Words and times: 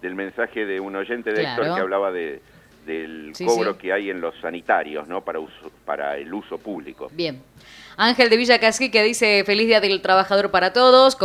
del 0.00 0.14
mensaje 0.14 0.66
de 0.66 0.80
un 0.80 0.96
oyente 0.96 1.32
de 1.32 1.42
Héctor 1.42 1.74
que 1.74 1.80
hablaba 1.80 2.10
de, 2.12 2.40
del 2.86 3.32
cobro 3.44 3.76
que 3.76 3.92
hay 3.92 4.10
en 4.10 4.20
los 4.20 4.34
sanitarios, 4.40 5.06
¿no? 5.06 5.22
Para 5.22 5.38
uso, 5.38 5.70
para 5.84 6.16
el 6.16 6.32
uso 6.32 6.58
público. 6.58 7.08
Bien. 7.12 7.42
Ángel 7.96 8.30
de 8.30 8.36
Villa 8.36 8.58
que 8.58 9.02
dice 9.02 9.44
feliz 9.44 9.66
día 9.66 9.80
del 9.80 10.00
trabajador 10.00 10.50
para 10.50 10.72
todos, 10.72 11.16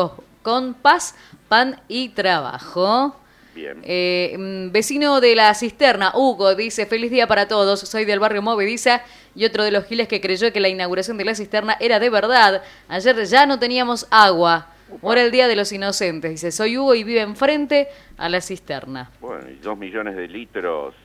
con, 0.42 0.74
paz, 0.74 1.16
pan 1.48 1.82
y 1.88 2.10
trabajo. 2.10 3.16
Bien. 3.56 3.80
Eh, 3.84 4.36
mm, 4.38 4.72
vecino 4.72 5.22
de 5.22 5.36
la 5.36 5.54
cisterna, 5.54 6.12
Hugo, 6.14 6.56
dice, 6.56 6.86
feliz 6.86 7.10
día 7.10 7.28
para 7.28 7.48
todos, 7.48 7.80
soy 7.80 8.04
del 8.04 8.20
barrio 8.20 8.42
Movediza 8.42 9.02
y 9.36 9.46
otro 9.46 9.64
de 9.64 9.72
los 9.72 9.86
giles 9.86 10.08
que 10.08 10.22
creyó 10.22 10.52
que 10.52 10.60
la 10.60 10.70
inauguración 10.70 11.18
de 11.18 11.26
la 11.26 11.36
cisterna 11.36 11.76
era 11.80 12.00
de 12.00 12.10
verdad. 12.10 12.64
Ayer 12.88 13.26
ya 13.26 13.46
no 13.46 13.60
teníamos 13.60 14.08
agua. 14.10 14.70
Ahora 15.02 15.24
el 15.24 15.32
Día 15.32 15.48
de 15.48 15.56
los 15.56 15.72
Inocentes. 15.72 16.32
Dice, 16.32 16.52
soy 16.52 16.78
Hugo 16.78 16.96
y 16.96 17.04
vive 17.04 17.22
enfrente 17.22 17.88
a 18.18 18.30
la 18.30 18.40
cisterna. 18.40 19.10
Bueno, 19.20 19.50
y 19.50 19.56
dos 19.56 19.78
millones 19.78 20.16
de 20.16 20.28
litros 20.28 20.96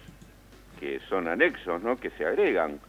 que 0.78 1.00
son 1.08 1.28
anexos, 1.28 1.82
¿no? 1.82 1.96
Que 1.96 2.10
se 2.10 2.24
agregan. 2.24 2.80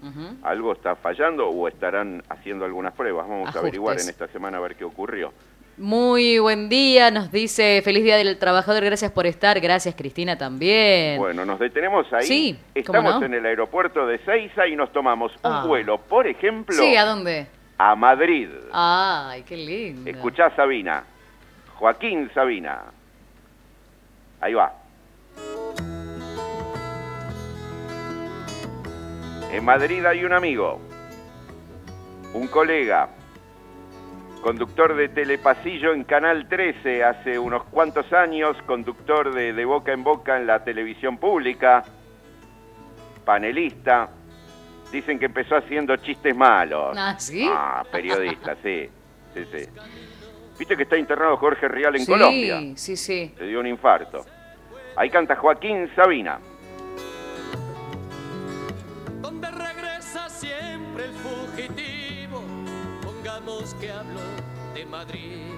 Algo 0.43 0.71
está 0.73 0.95
fallando 0.95 1.49
o 1.49 1.67
estarán 1.67 2.23
haciendo 2.29 2.63
algunas 2.63 2.93
pruebas. 2.93 3.27
Vamos 3.27 3.53
a 3.53 3.59
averiguar 3.59 3.99
en 3.99 4.09
esta 4.09 4.27
semana 4.27 4.57
a 4.57 4.61
ver 4.61 4.75
qué 4.75 4.85
ocurrió. 4.85 5.33
Muy 5.77 6.37
buen 6.39 6.69
día, 6.69 7.11
nos 7.11 7.31
dice 7.31 7.81
feliz 7.83 8.03
día 8.03 8.17
del 8.17 8.37
trabajador, 8.37 8.83
gracias 8.83 9.11
por 9.11 9.25
estar, 9.25 9.59
gracias 9.59 9.95
Cristina 9.95 10.37
también. 10.37 11.17
Bueno, 11.17 11.45
nos 11.45 11.59
detenemos 11.59 12.11
ahí. 12.13 12.25
Sí, 12.25 12.59
Estamos 12.75 13.23
en 13.23 13.33
el 13.33 13.45
aeropuerto 13.45 14.05
de 14.05 14.19
Ceiza 14.19 14.67
y 14.67 14.75
nos 14.75 14.91
tomamos 14.91 15.31
un 15.43 15.51
ah. 15.51 15.63
vuelo, 15.65 15.97
por 15.97 16.27
ejemplo. 16.27 16.75
Sí, 16.75 16.95
¿a 16.95 17.05
dónde? 17.05 17.47
A 17.77 17.95
Madrid. 17.95 18.49
Ay, 18.71 19.43
qué 19.43 19.57
lindo. 19.57 20.09
Escuchá 20.09 20.53
Sabina, 20.55 21.03
Joaquín 21.75 22.29
Sabina. 22.33 22.83
Ahí 24.41 24.53
va. 24.53 24.73
En 29.51 29.65
Madrid 29.65 30.05
hay 30.05 30.23
un 30.23 30.33
amigo, 30.33 30.79
un 32.33 32.47
colega, 32.47 33.09
conductor 34.41 34.95
de 34.95 35.09
Telepasillo 35.09 35.93
en 35.93 36.03
Canal 36.03 36.49
13 36.49 37.03
hace 37.03 37.39
unos 37.39 37.63
cuantos 37.65 38.11
años, 38.11 38.57
conductor 38.65 39.33
de, 39.33 39.53
de 39.53 39.65
Boca 39.65 39.93
en 39.93 40.03
Boca 40.03 40.37
en 40.37 40.47
la 40.47 40.63
televisión 40.63 41.17
pública, 41.17 41.83
panelista. 43.23 44.09
Dicen 44.91 45.19
que 45.19 45.25
empezó 45.27 45.55
haciendo 45.55 45.95
chistes 45.97 46.35
malos. 46.35 46.97
Ah, 46.97 47.15
¿sí? 47.17 47.47
Ah, 47.49 47.85
periodista, 47.89 48.57
sí. 48.61 48.89
Sí, 49.33 49.45
sí. 49.51 49.69
Viste 50.59 50.75
que 50.75 50.83
está 50.83 50.97
internado 50.97 51.37
Jorge 51.37 51.67
Rial 51.67 51.95
en 51.95 52.05
Colombia. 52.05 52.59
Sí, 52.59 52.75
sí, 52.75 52.97
sí. 52.97 53.35
Le 53.39 53.47
dio 53.47 53.59
un 53.61 53.67
infarto. 53.67 54.25
Ahí 54.97 55.09
canta 55.09 55.35
Joaquín 55.35 55.89
Sabina. 55.95 56.39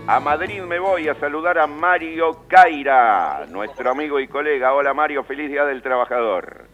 A 0.07 0.19
Madrid 0.19 0.61
me 0.63 0.79
voy 0.79 1.07
a 1.07 1.15
saludar 1.15 1.57
a 1.57 1.65
Mario 1.65 2.45
Caira, 2.47 3.45
nuestro 3.47 3.91
amigo 3.91 4.19
y 4.19 4.27
colega. 4.27 4.73
Hola 4.73 4.93
Mario, 4.93 5.23
feliz 5.23 5.49
día 5.49 5.63
del 5.63 5.81
trabajador. 5.81 6.65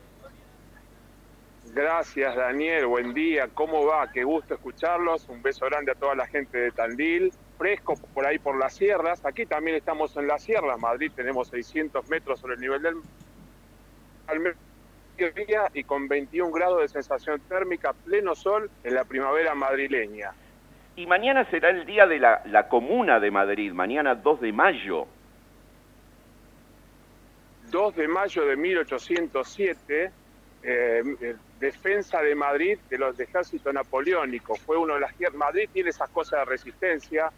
Gracias 1.72 2.36
Daniel, 2.36 2.88
buen 2.88 3.14
día, 3.14 3.48
¿cómo 3.54 3.86
va? 3.86 4.12
Qué 4.12 4.24
gusto 4.24 4.56
escucharlos, 4.56 5.30
un 5.30 5.44
beso 5.44 5.68
grande 5.68 5.92
a 5.92 5.96
toda 5.96 6.16
la 6.16 6.26
gente 6.26 6.58
de 6.58 6.72
Tandil, 6.72 7.32
fresco 7.60 7.96
por 8.16 8.26
ahí 8.26 8.40
por 8.40 8.58
las 8.58 8.74
sierras, 8.74 9.24
aquí 9.24 9.46
también 9.46 9.78
estamos 9.78 10.18
en 10.18 10.26
las 10.28 10.42
sierras, 10.42 10.80
Madrid 10.80 11.12
tenemos 11.16 11.50
600 11.50 12.10
metros 12.10 12.40
sobre 12.40 12.56
el 12.56 12.62
nivel 12.62 12.82
del 12.82 12.96
mediodía 15.20 15.70
y 15.76 15.84
con 15.84 16.08
21 16.08 16.52
grados 16.52 16.82
de 16.82 16.88
sensación 16.88 17.40
térmica, 17.42 17.94
pleno 17.94 18.34
sol 18.34 18.72
en 18.84 18.96
la 18.96 19.04
primavera 19.04 19.54
madrileña. 19.54 20.34
Y 21.00 21.08
mañana 21.08 21.50
será 21.50 21.70
el 21.70 21.86
día 21.86 22.06
de 22.06 22.20
la, 22.20 22.42
la 22.48 22.68
Comuna 22.68 23.22
de 23.22 23.32
Madrid, 23.32 23.72
mañana 23.72 24.16
2 24.16 24.42
de 24.42 24.52
mayo. 24.52 25.08
2 27.72 27.96
de 27.96 28.08
mayo 28.10 28.46
de 28.46 28.58
1807, 28.58 30.12
eh, 30.62 31.36
defensa 31.58 32.22
de 32.22 32.36
Madrid 32.36 32.78
de 32.90 32.98
los 32.98 33.18
ejércitos 33.18 33.74
napoleónicos. 33.74 34.60
Fue 34.60 34.76
uno 34.76 34.96
de 34.96 35.00
las 35.00 35.14
Madrid 35.36 35.70
tiene 35.72 35.92
esas 35.92 36.10
cosas 36.10 36.42
de 36.42 36.46
resistencia. 36.52 37.32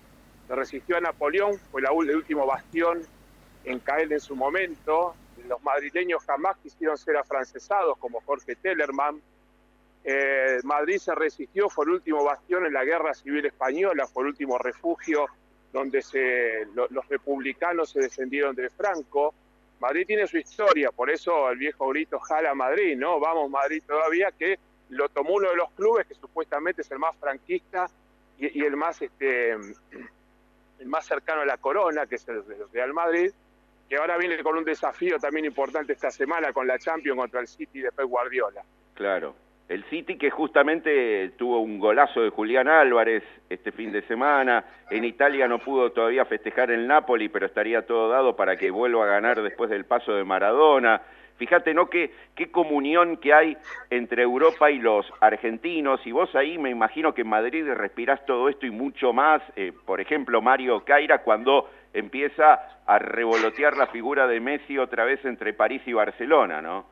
Se 0.48 0.56
resistió 0.56 0.98
a 0.98 1.02
Napoleón, 1.02 1.60
fue 1.72 1.84
la, 1.84 1.90
el 1.92 2.16
último 2.16 2.48
bastión 2.48 3.04
en 3.64 3.78
caer 3.78 4.12
en 4.12 4.22
su 4.22 4.36
momento. 4.36 5.14
Los 5.48 5.62
madrileños 5.62 6.26
jamás 6.26 6.58
quisieron 6.64 6.98
ser 6.98 7.16
afrancesados, 7.16 7.96
como 8.00 8.22
Jorge 8.22 8.56
Tellerman. 8.56 9.22
Eh, 10.04 10.60
Madrid 10.64 10.98
se 10.98 11.14
resistió, 11.14 11.70
fue 11.70 11.86
el 11.86 11.92
último 11.92 12.24
bastión 12.24 12.66
en 12.66 12.74
la 12.74 12.84
guerra 12.84 13.14
civil 13.14 13.46
española, 13.46 14.08
fue 14.08 14.24
el 14.24 14.30
último 14.30 14.58
refugio 14.58 15.28
donde 15.72 16.02
se, 16.02 16.66
los 16.74 17.08
republicanos 17.08 17.92
se 17.92 18.00
defendieron 18.02 18.56
de 18.56 18.70
Franco. 18.70 19.34
Madrid 19.80 20.06
tiene 20.06 20.28
su 20.28 20.38
historia, 20.38 20.92
por 20.92 21.10
eso 21.10 21.50
el 21.50 21.58
viejo 21.58 21.88
grito 21.90 22.20
jala 22.20 22.54
Madrid, 22.54 22.98
¿no? 22.98 23.20
Vamos 23.20 23.50
Madrid 23.50 23.82
todavía, 23.86 24.32
que 24.32 24.60
lo 24.90 25.08
tomó 25.10 25.36
uno 25.36 25.50
de 25.50 25.56
los 25.56 25.72
clubes 25.72 26.06
que 26.08 26.16
supuestamente 26.16 26.82
es 26.82 26.92
el 26.92 27.00
más 27.00 27.16
franquista 27.18 27.90
y, 28.38 28.64
el 28.64 28.76
más 28.76 29.02
este 29.02 29.56
más 30.86 31.06
cercano 31.06 31.42
a 31.42 31.46
la 31.46 31.58
corona, 31.58 32.08
que 32.08 32.16
es 32.16 32.28
el 32.28 32.44
Real 32.74 32.94
Madrid, 32.94 33.32
que 33.88 33.98
ahora 33.98 34.18
viene 34.18 34.42
con 34.42 34.58
un 34.58 34.64
desafío 34.64 35.20
también 35.20 35.46
importante 35.46 35.94
esta 35.94 36.10
semana 36.10 36.52
con 36.52 36.68
la 36.68 36.80
Champions 36.80 37.20
contra 37.20 37.40
el 37.40 37.48
City 37.48 37.82
de 37.82 37.92
Pep 37.92 38.08
Guardiola. 38.08 38.64
Claro. 38.96 39.36
El 39.72 39.86
City 39.86 40.18
que 40.18 40.30
justamente 40.30 41.30
tuvo 41.38 41.62
un 41.62 41.80
golazo 41.80 42.22
de 42.22 42.30
Julián 42.30 42.68
Álvarez 42.68 43.24
este 43.50 43.72
fin 43.72 43.90
de 43.94 44.02
semana. 44.02 44.66
En 44.90 45.06
Italia 45.06 45.48
no 45.48 45.60
pudo 45.60 45.94
todavía 45.94 46.26
festejar 46.26 46.72
el 46.72 46.86
Napoli, 46.86 47.30
pero 47.30 47.46
estaría 47.46 47.86
todo 47.86 48.10
dado 48.10 48.36
para 48.36 48.58
que 48.58 48.70
vuelva 48.70 49.06
a 49.06 49.08
ganar 49.08 49.42
después 49.42 49.70
del 49.70 49.86
paso 49.86 50.12
de 50.12 50.26
Maradona. 50.26 51.02
Fíjate, 51.38 51.74
¿no? 51.74 51.90
Qué, 51.90 52.12
comunión 52.52 53.16
que 53.16 53.34
hay 53.34 53.56
entre 53.90 54.24
Europa 54.24 54.70
y 54.70 54.80
los 54.80 55.06
argentinos. 55.22 56.06
Y 56.06 56.12
vos 56.12 56.36
ahí 56.36 56.58
me 56.58 56.70
imagino 56.70 57.14
que 57.14 57.22
en 57.22 57.30
Madrid 57.30 57.66
respirás 57.74 58.26
todo 58.26 58.50
esto 58.50 58.66
y 58.66 58.72
mucho 58.72 59.14
más. 59.14 59.42
Eh, 59.56 59.72
por 59.86 60.02
ejemplo, 60.02 60.42
Mario 60.42 60.84
Caira 60.84 61.20
cuando 61.20 61.70
empieza 61.94 62.60
a 62.86 63.00
revolotear 63.00 63.78
la 63.78 63.88
figura 63.88 64.28
de 64.28 64.42
Messi 64.42 64.78
otra 64.78 65.06
vez 65.06 65.24
entre 65.24 65.54
París 65.54 65.82
y 65.86 65.94
Barcelona, 65.94 66.62
¿no? 66.62 66.91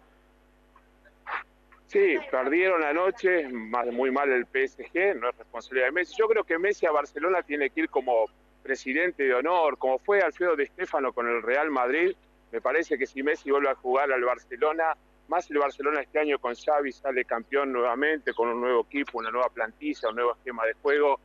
Sí, 1.89 2.17
perdieron 2.29 2.83
anoche, 2.83 3.47
muy 3.47 4.11
mal 4.11 4.31
el 4.31 4.45
PSG, 4.45 5.19
no 5.19 5.29
es 5.29 5.37
responsabilidad 5.39 5.87
de 5.87 5.91
Messi. 5.91 6.13
Yo 6.19 6.27
creo 6.27 6.43
que 6.43 6.59
Messi 6.59 6.85
a 6.85 6.91
Barcelona 6.91 7.41
tiene 7.41 7.71
que 7.71 7.81
ir 7.81 7.89
como 7.89 8.27
presidente 8.61 9.23
de 9.23 9.33
honor, 9.33 9.75
como 9.79 9.97
fue 9.97 10.21
Alfredo 10.21 10.55
de 10.55 10.65
Estéfano 10.65 11.13
con 11.13 11.27
el 11.27 11.41
Real 11.41 11.71
Madrid. 11.71 12.15
Me 12.51 12.61
parece 12.61 12.95
que 12.95 13.07
si 13.07 13.23
Messi 13.23 13.49
vuelve 13.49 13.69
a 13.69 13.75
jugar 13.75 14.11
al 14.11 14.23
Barcelona, 14.23 14.95
más 15.29 15.49
el 15.49 15.57
Barcelona 15.57 16.01
este 16.01 16.19
año 16.19 16.37
con 16.37 16.53
Xavi 16.53 16.91
sale 16.91 17.25
campeón 17.25 17.73
nuevamente, 17.73 18.35
con 18.35 18.49
un 18.49 18.61
nuevo 18.61 18.81
equipo, 18.81 19.17
una 19.17 19.31
nueva 19.31 19.49
plantilla, 19.49 20.09
un 20.09 20.15
nuevo 20.15 20.33
esquema 20.33 20.67
de 20.67 20.73
juego. 20.73 21.19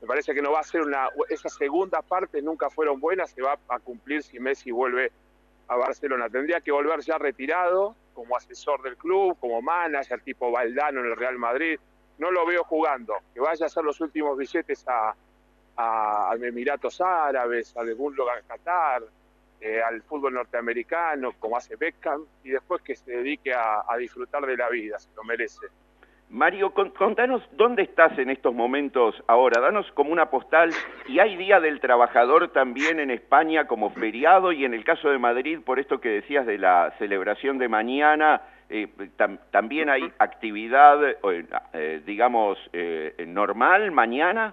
Me 0.00 0.08
parece 0.08 0.32
que 0.32 0.40
no 0.40 0.50
va 0.50 0.60
a 0.60 0.64
ser 0.64 0.80
una... 0.80 1.10
Esa 1.28 1.50
segunda 1.50 2.00
parte 2.00 2.40
nunca 2.40 2.70
fueron 2.70 3.00
buenas, 3.00 3.32
se 3.32 3.42
va 3.42 3.58
a 3.68 3.78
cumplir 3.80 4.22
si 4.22 4.40
Messi 4.40 4.70
vuelve 4.70 5.12
a 5.68 5.76
Barcelona. 5.76 6.30
Tendría 6.30 6.62
que 6.62 6.72
volver 6.72 7.00
ya 7.00 7.18
retirado, 7.18 7.94
como 8.16 8.34
asesor 8.36 8.82
del 8.82 8.96
club, 8.96 9.38
como 9.38 9.60
manager, 9.60 10.20
tipo 10.22 10.50
Valdano 10.50 11.00
en 11.00 11.06
el 11.06 11.16
Real 11.16 11.38
Madrid. 11.38 11.78
No 12.18 12.30
lo 12.30 12.46
veo 12.46 12.64
jugando. 12.64 13.14
Que 13.34 13.40
vaya 13.40 13.66
a 13.66 13.68
hacer 13.68 13.84
los 13.84 14.00
últimos 14.00 14.38
billetes 14.38 14.84
a, 14.88 15.14
a, 15.76 16.34
Emiratos 16.40 17.00
Árabes, 17.02 17.76
a 17.76 17.82
algún 17.82 18.16
lugar 18.16 18.42
Qatar, 18.48 19.02
eh, 19.60 19.82
al 19.82 20.02
fútbol 20.02 20.32
norteamericano, 20.32 21.34
como 21.38 21.58
hace 21.58 21.76
Beckham, 21.76 22.24
y 22.42 22.50
después 22.50 22.80
que 22.82 22.96
se 22.96 23.10
dedique 23.10 23.52
a, 23.52 23.84
a 23.86 23.96
disfrutar 23.98 24.46
de 24.46 24.56
la 24.56 24.70
vida, 24.70 24.98
se 24.98 25.10
lo 25.14 25.22
merece. 25.22 25.66
Mario, 26.28 26.74
contanos 26.74 27.40
dónde 27.52 27.82
estás 27.82 28.18
en 28.18 28.30
estos 28.30 28.52
momentos 28.52 29.14
ahora, 29.28 29.60
danos 29.60 29.90
como 29.92 30.10
una 30.10 30.28
postal, 30.28 30.70
y 31.06 31.20
hay 31.20 31.36
Día 31.36 31.60
del 31.60 31.78
Trabajador 31.78 32.48
también 32.48 32.98
en 32.98 33.12
España 33.12 33.68
como 33.68 33.90
feriado, 33.90 34.50
y 34.50 34.64
en 34.64 34.74
el 34.74 34.84
caso 34.84 35.08
de 35.08 35.18
Madrid, 35.18 35.60
por 35.64 35.78
esto 35.78 36.00
que 36.00 36.08
decías 36.08 36.44
de 36.44 36.58
la 36.58 36.92
celebración 36.98 37.58
de 37.58 37.68
mañana, 37.68 38.42
eh, 38.68 38.88
también 39.52 39.88
hay 39.88 40.12
actividad, 40.18 40.98
eh, 41.72 42.02
digamos, 42.04 42.58
eh, 42.72 43.24
normal 43.28 43.92
mañana. 43.92 44.52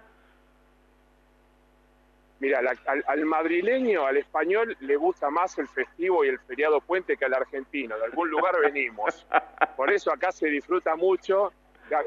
Mira, 2.40 2.60
al, 2.60 3.04
al, 3.08 3.26
madrileño, 3.26 4.06
al 4.06 4.18
español, 4.18 4.78
le 4.82 4.96
gusta 4.96 5.32
más 5.32 5.58
el 5.58 5.68
festivo 5.68 6.24
y 6.24 6.28
el 6.28 6.40
feriado 6.40 6.82
puente 6.82 7.18
que 7.18 7.26
al 7.26 7.34
argentino. 7.34 7.98
De 7.98 8.06
algún 8.06 8.30
lugar 8.30 8.54
venimos. 8.62 9.26
Por 9.78 9.92
eso 9.92 10.12
acá 10.12 10.32
se 10.32 10.48
disfruta 10.48 10.96
mucho 10.96 11.52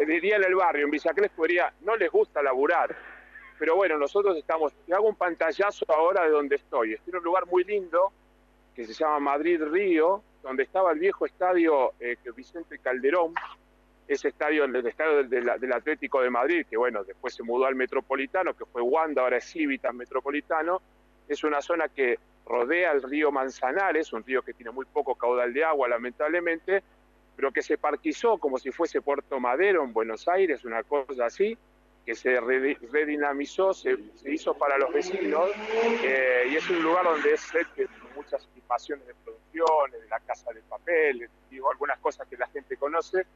diría 0.07 0.37
en 0.37 0.45
el 0.45 0.55
barrio, 0.55 0.85
en 0.85 0.91
Villa 0.91 1.13
Crespo, 1.15 1.43
diría, 1.43 1.73
no 1.83 1.97
les 1.97 2.11
gusta 2.11 2.43
laburar. 2.43 2.97
Pero 3.59 3.77
bueno, 3.77 3.97
nosotros 3.99 4.37
estamos, 4.37 4.73
te 4.87 4.95
hago 4.95 5.09
un 5.09 5.15
pantallazo 5.15 5.87
ahora 5.89 6.25
de 6.25 6.31
donde 6.31 6.57
estoy. 6.57 6.95
Estoy 6.95 7.13
en 7.13 7.19
un 7.19 7.25
lugar 7.25 7.47
muy 7.47 7.65
lindo 7.65 8.13
que 8.75 8.87
se 8.87 8.93
llama 8.93 9.19
Madrid 9.21 9.63
Río, 9.63 10.23
donde 10.43 10.65
estaba 10.65 10.93
el 10.93 10.99
viejo 10.99 11.25
estadio 11.25 11.93
eh, 11.99 12.17
Vicente 12.37 12.79
Calderón, 12.79 13.33
ese 14.07 14.29
estadio, 14.29 14.65
el 14.65 14.87
estadio 14.87 15.25
del, 15.25 15.73
Atlético 15.73 16.21
de 16.21 16.31
Madrid, 16.31 16.67
que 16.69 16.77
bueno, 16.77 17.03
después 17.03 17.35
se 17.35 17.43
mudó 17.43 17.67
al 17.67 17.75
Metropolitano, 17.75 18.55
que 18.55 18.65
fue 18.67 18.83
Wanda, 18.83 19.23
ahora 19.23 19.39
es 19.39 19.45
Civitas 19.45 19.93
Metropolitano, 19.95 20.81
es 21.27 21.43
una 21.43 21.61
zona 21.61 21.89
que 21.89 22.19
rodea 22.45 22.93
el 22.93 23.03
río 23.03 23.33
Manzanares, 23.33 24.13
un 24.13 24.23
río 24.23 24.43
que 24.43 24.53
tiene 24.53 24.71
muy 24.71 24.85
poco 24.85 25.17
caudal 25.17 25.53
de 25.53 25.65
agua, 25.65 25.89
lamentablemente, 25.89 26.85
pero 27.37 27.53
que 27.53 27.63
se 27.63 27.77
parquizó 27.77 28.39
como 28.39 28.59
si 28.59 28.73
fuese 28.73 29.03
Puerto 29.03 29.39
Madero 29.39 29.85
en 29.85 29.93
Buenos 29.93 30.27
Aires, 30.27 30.65
una 30.65 30.83
cosa 30.83 31.27
así, 31.27 31.57
que 32.05 32.15
se 32.15 32.41
redinamizó, 32.41 33.75
se, 33.75 33.99
hizo 34.27 34.55
para 34.55 34.79
los 34.79 34.93
vecinos, 34.93 35.51
eh, 36.03 36.45
y 36.51 36.57
es 36.57 36.71
un 36.71 36.83
lugar 36.83 37.05
donde 37.05 37.35
es 37.35 37.53
de 37.53 37.89
muchas 38.15 38.47
equipaciones 38.53 39.07
de 39.07 39.15
producciones, 39.15 40.01
de 40.01 40.09
la 40.09 40.21
casa 40.21 40.53
de 40.53 40.63
papel, 40.63 41.29
digo, 41.51 41.71
algunas 41.71 41.99
cosas 41.99 42.27
que 42.29 42.37
la 42.37 42.47
gente 42.49 42.77
conoce, 42.77 43.27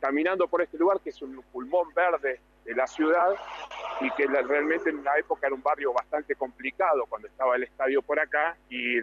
caminando 0.00 0.46
por 0.48 0.62
este 0.62 0.76
lugar 0.76 1.00
que 1.00 1.10
es 1.10 1.22
un 1.22 1.42
pulmón 1.52 1.92
verde 1.94 2.40
de 2.64 2.74
la 2.74 2.86
ciudad 2.86 3.34
y 4.00 4.10
que 4.12 4.26
realmente 4.26 4.90
en 4.90 4.98
una 4.98 5.16
época 5.16 5.46
era 5.46 5.54
un 5.54 5.62
barrio 5.62 5.92
bastante 5.92 6.34
complicado 6.34 7.06
cuando 7.08 7.28
estaba 7.28 7.56
el 7.56 7.64
estadio 7.64 8.02
por 8.02 8.20
acá 8.20 8.56
y 8.68 9.00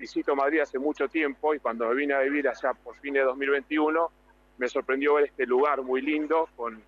visito 0.00 0.34
Madrid 0.34 0.60
hace 0.60 0.78
mucho 0.78 1.08
tiempo 1.08 1.54
y 1.54 1.58
cuando 1.58 1.86
me 1.86 1.94
vine 1.94 2.14
a 2.14 2.20
vivir 2.20 2.48
allá 2.48 2.72
por 2.72 2.96
fin 2.96 3.12
de 3.12 3.20
2021, 3.20 4.10
me 4.56 4.66
sorprendió 4.66 5.14
ver 5.14 5.26
este 5.26 5.44
lugar 5.44 5.82
muy 5.82 6.00
lindo, 6.00 6.48
con, 6.56 6.82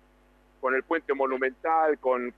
el 0.73 0.83
puente 0.83 1.13
monumental, 1.13 1.99
con, 1.99 2.33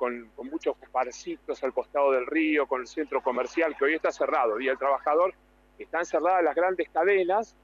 muchos 0.51 0.75
barcitos 0.91 1.63
al 1.63 1.73
costado 1.73 2.11
del 2.11 2.25
río, 2.25 2.67
con 2.67 2.81
el 2.81 2.87
centro 2.87 3.21
comercial 3.21 3.75
que 3.77 3.85
hoy 3.85 3.93
está 3.93 4.11
cerrado, 4.11 4.57
Día 4.57 4.71
del 4.71 4.79
Trabajador. 4.79 5.33
Están 5.79 6.05
cerradas 6.05 6.43
las 6.43 6.55
grandes 6.55 6.89
cadenas, 6.89 7.55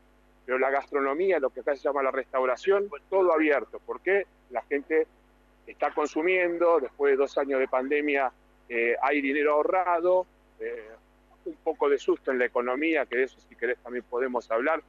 pero 0.45 0.57
la 0.57 0.69
gastronomía, 0.69 1.39
lo 1.39 1.49
que 1.49 1.61
acá 1.61 1.75
se 1.75 1.81
llama 1.81 2.03
la 2.03 2.11
restauración, 2.11 2.89
todo 3.09 3.33
abierto. 3.33 3.81
porque 3.85 4.25
La 4.51 4.61
gente 4.63 5.07
está 5.67 5.91
consumiendo, 5.93 6.79
después 6.79 7.11
de 7.11 7.17
dos 7.17 7.37
años 7.37 7.59
de 7.59 7.67
pandemia 7.67 8.31
eh, 8.69 8.95
hay 9.01 9.21
dinero 9.21 9.53
ahorrado, 9.53 10.25
eh, 10.59 10.91
un 11.45 11.55
poco 11.63 11.89
de 11.89 11.97
susto 11.97 12.31
en 12.31 12.39
la 12.39 12.45
economía, 12.45 13.05
que 13.05 13.17
de 13.17 13.23
eso 13.23 13.39
si 13.47 13.55
querés 13.55 13.77
también 13.79 14.03
podemos 14.09 14.49
hablar, 14.51 14.81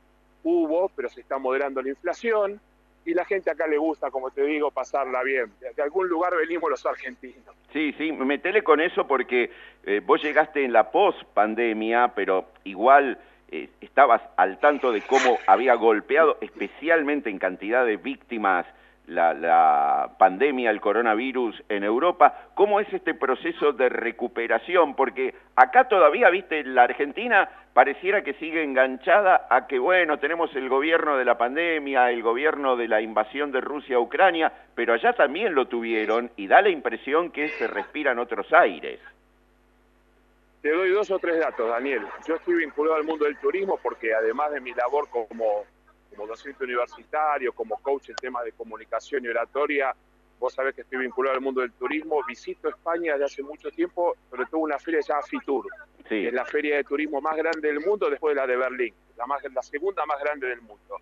hubo, 0.43 0.90
pero 0.94 1.08
se 1.08 1.20
está 1.20 1.38
moderando 1.38 1.82
la 1.82 1.90
inflación 1.90 2.60
y 3.04 3.14
la 3.14 3.25
gente 3.25 3.50
acá 3.50 3.66
le 3.66 3.78
gusta, 3.78 4.10
como 4.10 4.31
te 4.31 4.43
digo, 4.44 4.70
pasarla 4.70 5.22
bien. 5.22 5.50
De, 5.60 5.82
algún 5.82 6.08
lugar 6.08 6.37
venimos 6.37 6.70
los 6.70 6.84
argentinos. 6.87 7.54
Sí, 7.72 7.93
sí, 7.99 8.12
metele 8.12 8.62
con 8.62 8.81
eso 8.81 9.06
porque 9.06 9.50
eh, 9.84 10.00
vos 10.04 10.22
llegaste 10.22 10.64
en 10.64 10.72
la 10.72 10.90
post-pandemia, 10.90 12.12
pero 12.14 12.46
igual 12.64 13.19
eh, 13.50 13.70
estabas 13.81 14.22
al 14.37 14.60
tanto 14.60 14.93
de 14.93 15.02
cómo 15.02 15.38
había 15.46 15.75
golpeado, 15.75 16.38
especialmente 16.40 17.28
en 17.28 17.38
cantidad 17.38 17.84
de 17.84 17.96
víctimas, 17.96 18.66
la, 19.14 20.11
pandemia, 20.19 20.70
el 20.70 20.81
coronavirus 20.81 21.62
en 21.69 21.85
Europa. 21.85 22.49
¿Cómo 22.55 22.81
es 22.81 22.93
este 22.93 23.14
proceso 23.14 23.73
de 23.73 23.88
recuperación? 23.88 24.94
Porque 24.94 25.35
acá 25.56 25.88
todavía, 25.88 26.31
viste, 26.31 26.64
la 26.64 26.85
Argentina 26.85 27.49
pareciera 27.73 28.23
que 28.23 28.35
sigue 28.35 28.62
enganchada 28.62 29.47
a 29.49 29.67
que, 29.67 29.79
bueno, 29.79 30.19
tenemos 30.19 30.55
el 30.56 30.69
gobierno 30.69 31.17
de 31.17 31.25
la 31.25 31.38
pandemia, 31.38 32.11
el 32.11 32.23
gobierno 32.23 32.76
de 32.76 32.88
la 32.88 33.00
invasión 33.00 33.53
de 33.53 33.61
Rusia 33.61 33.97
a 33.97 34.00
Ucrania, 34.00 34.53
pero 34.75 34.94
allá 34.94 35.12
también 35.12 35.55
lo 35.55 35.67
tuvieron 35.67 36.31
y 36.37 36.47
da 36.47 36.61
la 36.61 36.70
impresión 36.70 37.31
que 37.31 37.49
se 37.49 37.67
respiran 37.67 38.19
otros 38.19 38.53
aires. 38.53 39.00
Te 40.62 40.70
doy 40.70 40.91
dos 40.91 41.11
o 41.11 41.19
tres 41.19 41.41
datos, 41.41 41.69
Daniel. 41.69 42.03
Yo 42.26 42.37
estoy 42.37 42.55
vinculado 42.55 42.97
al 42.97 43.05
mundo 43.05 43.25
del 43.25 43.37
turismo 43.38 43.81
porque 43.82 44.14
además 44.14 44.53
de 44.53 44.61
mi 44.61 44.73
labor 44.73 45.09
como 45.11 45.64
como 46.14 46.26
docente 46.26 46.64
universitario, 46.64 47.52
como 47.52 47.76
coach 47.78 48.11
en 48.11 48.16
temas 48.16 48.45
de 48.45 48.52
comunicación 48.52 49.25
y 49.25 49.28
oratoria, 49.28 49.95
vos 50.38 50.54
sabés 50.54 50.75
que 50.75 50.83
estoy 50.83 50.99
vinculado 50.99 51.37
al 51.37 51.40
mundo 51.40 51.61
del 51.61 51.73
turismo, 51.73 52.21
visito 52.26 52.69
España 52.69 53.12
desde 53.12 53.26
hace 53.26 53.42
mucho 53.42 53.71
tiempo, 53.71 54.16
sobre 54.31 54.47
todo 54.47 54.61
una 54.61 54.78
feria 54.78 55.00
llamada 55.00 55.26
FITUR, 55.26 55.66
que 56.09 56.28
es 56.28 56.35
la 56.35 56.45
feria 56.45 56.76
de 56.76 56.85
turismo 56.85 57.21
más 57.21 57.37
grande 57.37 57.69
del 57.69 57.81
mundo 57.81 58.11
después 58.11 58.35
de 58.35 58.40
la 58.40 58.47
de 58.47 58.57
Berlín, 58.57 58.95
la, 59.16 59.26
más, 59.26 59.42
la 59.52 59.62
segunda 59.62 60.04
más 60.04 60.21
grande 60.21 60.49
del 60.49 60.61
mundo. 60.61 60.97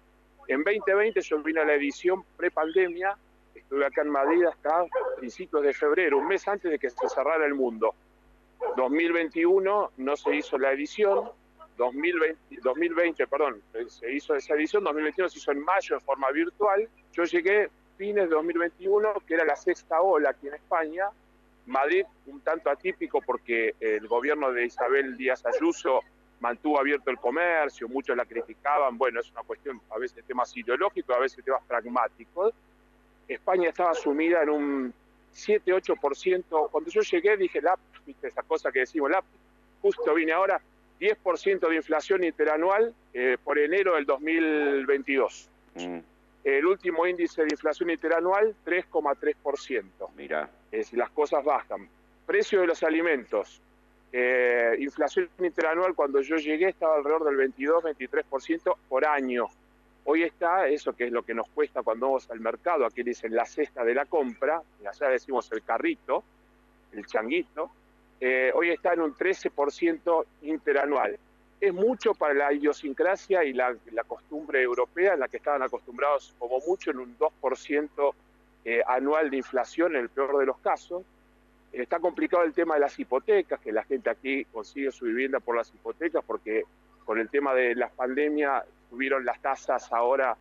En 0.47 0.63
2020 0.63 1.21
yo 1.23 1.43
vine 1.43 1.61
a 1.61 1.65
la 1.65 1.75
edición 1.75 2.25
pre-pandemia, 2.37 3.17
estuve 3.55 3.87
acá 3.87 4.03
en 4.03 4.11
Madrid 4.11 4.45
hasta 4.45 4.85
principios 5.17 5.63
de 5.63 5.73
febrero, 5.73 6.19
un 6.19 6.29
mes 6.29 6.47
antes 6.47 6.71
de 6.71 6.79
que 6.79 6.91
se 6.91 7.09
cerrara 7.09 7.47
el 7.47 7.55
mundo. 7.55 7.95
2021 8.77 9.93
no 9.97 10.17
se 10.17 10.37
hizo 10.37 10.59
la 10.59 10.73
edición, 10.73 11.31
2020, 11.77 12.61
2020, 12.63 13.27
perdón, 13.27 13.63
se 13.89 14.13
hizo 14.13 14.35
esa 14.35 14.55
edición, 14.55 14.85
2021 14.85 15.29
se 15.29 15.39
hizo 15.39 15.53
en 15.53 15.65
mayo 15.65 15.95
en 15.95 16.01
forma 16.01 16.31
virtual. 16.31 16.89
Yo 17.13 17.25
llegué 17.25 17.71
fines 17.97 18.29
de 18.29 18.35
2021, 18.35 19.15
que 19.27 19.35
era 19.35 19.45
la 19.45 19.57
sexta 19.57 20.01
ola 20.01 20.31
aquí 20.31 20.49
en 20.49 20.55
España. 20.55 21.07
Madrid, 21.67 22.05
un 22.27 22.41
tanto 22.41 22.71
atípico 22.71 23.21
porque 23.21 23.75
el 23.81 24.07
gobierno 24.09 24.53
de 24.53 24.67
Isabel 24.67 25.17
Díaz 25.17 25.45
Ayuso 25.47 26.01
mantuvo 26.41 26.81
abierto 26.81 27.11
el 27.11 27.19
comercio, 27.19 27.89
muchos 27.89 28.17
la 28.17 28.25
criticaban, 28.25 28.97
bueno, 28.97 29.21
es 29.21 29.31
una 29.31 29.43
cuestión 29.43 29.81
a 29.91 29.99
veces 29.99 30.25
temas 30.25 30.57
ideológicos, 30.57 31.15
a 31.15 31.21
veces 31.21 31.45
temas 31.45 31.63
pragmáticos. 31.65 32.55
España 33.29 33.69
estaba 33.69 33.95
sumida 33.95 34.43
en 34.43 34.51
un 34.51 34.95
7-8%. 35.35 36.71
Cuando 36.71 36.91
yo 36.91 37.03
llegué 37.03 37.37
dije, 37.37 37.61
la, 37.61 37.79
esa 38.23 38.43
cosa 38.43 38.73
que 38.73 38.81
decimos, 38.81 39.11
la, 39.11 39.23
justo 39.83 40.15
vine 40.15 40.33
ahora, 40.33 40.61
10% 41.01 41.69
de 41.69 41.77
inflación 41.77 42.25
interanual 42.25 42.95
eh, 43.15 43.37
por 43.43 43.59
enero 43.59 43.95
del 43.95 44.05
2022. 44.05 45.49
Mm. 45.75 45.99
El 46.45 46.67
último 46.67 47.07
índice 47.07 47.43
de 47.43 47.49
inflación 47.51 47.91
interanual, 47.91 48.55
3,3%. 48.65 49.85
Mira. 50.17 50.51
Es 50.71 50.87
decir, 50.87 50.99
las 50.99 51.11
cosas 51.11 51.45
bajan. 51.45 51.89
Precio 52.27 52.61
de 52.61 52.67
los 52.67 52.83
alimentos. 52.83 53.61
Eh, 54.13 54.77
inflación 54.81 55.29
interanual 55.39 55.95
cuando 55.95 56.21
yo 56.21 56.37
llegué 56.37 56.69
estaba 56.69 56.97
alrededor 56.97 57.25
del 57.25 57.53
22-23% 57.55 58.77
por 58.89 59.07
año. 59.07 59.47
Hoy 60.05 60.25
está 60.25 60.67
eso 60.69 60.95
que 60.95 61.05
es 61.05 61.13
lo 61.13 61.23
que 61.23 61.35
nos 61.35 61.49
cuesta 61.51 61.83
cuando 61.83 62.07
vamos 62.07 62.31
al 62.31 62.41
mercado, 62.41 62.87
aquí 62.87 63.03
dicen 63.03 63.35
la 63.35 63.45
cesta 63.45 63.85
de 63.85 63.95
la 63.95 64.07
compra, 64.07 64.63
allá 64.85 65.09
decimos 65.09 65.53
el 65.53 65.63
carrito, 65.63 66.25
el 66.93 67.07
changuito, 67.07 67.71
eh, 68.21 68.53
hoy 68.55 68.71
está 68.71 68.93
en 68.93 69.01
un 69.01 69.15
13% 69.15 70.25
interanual. 70.43 71.19
Es 71.59 71.73
mucho 71.73 72.15
para 72.15 72.35
la 72.35 72.53
idiosincrasia 72.53 73.45
y 73.45 73.55
la, 73.55 73.75
costumbre 74.07 74.63
europea, 74.63 75.15
en 75.15 75.21
la 75.21 75.29
que 75.29 75.39
estaban 75.39 75.63
acostumbrados 75.63 76.35
como 76.39 76.61
mucho 76.61 76.91
en 76.91 76.99
un 76.99 77.19
2% 77.19 78.15
eh, 78.65 78.83
anual 78.87 79.31
de 79.31 79.39
inflación 79.39 79.97
en 79.97 80.03
el 80.03 80.09
peor 80.11 80.39
de 80.39 80.47
los 80.47 80.59
casos. 80.59 81.03
Está 81.73 81.99
complicado 81.99 82.43
el 82.43 82.53
tema 82.53 82.75
de 82.75 82.81
las 82.81 82.99
hipotecas, 82.99 83.61
que 83.61 83.73
la 83.73 83.85
gente 83.85 84.11
aquí 84.11 84.45
consigue 84.47 84.91
su 84.91 85.07
vivienda 85.07 85.41
por 85.41 85.57
las 85.57 85.73
hipotecas, 85.73 86.23
porque 86.27 86.65
con 87.05 87.19
el 87.19 87.29
tema 87.31 87.55
de 87.55 87.75
la 87.75 87.89
pandemia 87.89 88.65
subieron 88.91 89.25
las 89.25 89.41
tasas 89.41 89.93
ahora 89.93 90.37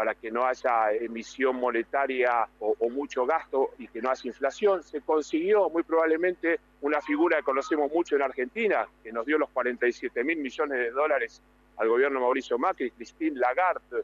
para 0.00 0.14
que 0.14 0.30
no 0.30 0.46
haya 0.46 0.92
emisión 0.92 1.56
monetaria 1.56 2.48
o, 2.58 2.88
mucho 2.88 3.26
gasto 3.26 3.72
y 3.76 3.86
que 3.86 4.00
no 4.00 4.08
haya 4.08 4.22
inflación. 4.24 4.82
Se 4.82 5.02
consiguió 5.02 5.68
muy 5.68 5.82
probablemente 5.82 6.58
una 6.80 7.02
figura 7.02 7.36
que 7.36 7.42
conocemos 7.42 7.92
mucho 7.92 8.16
en 8.16 8.22
Argentina, 8.22 8.88
que 9.02 9.12
nos 9.12 9.26
dio 9.26 9.36
los 9.36 9.50
47 9.50 10.24
mil 10.24 10.38
millones 10.38 10.78
de 10.78 10.90
dólares 10.90 11.42
al 11.76 11.90
gobierno 11.90 12.18
Mauricio 12.18 12.56
Macri, 12.56 12.92
Christine 12.92 13.38
Lagarde, 13.38 14.02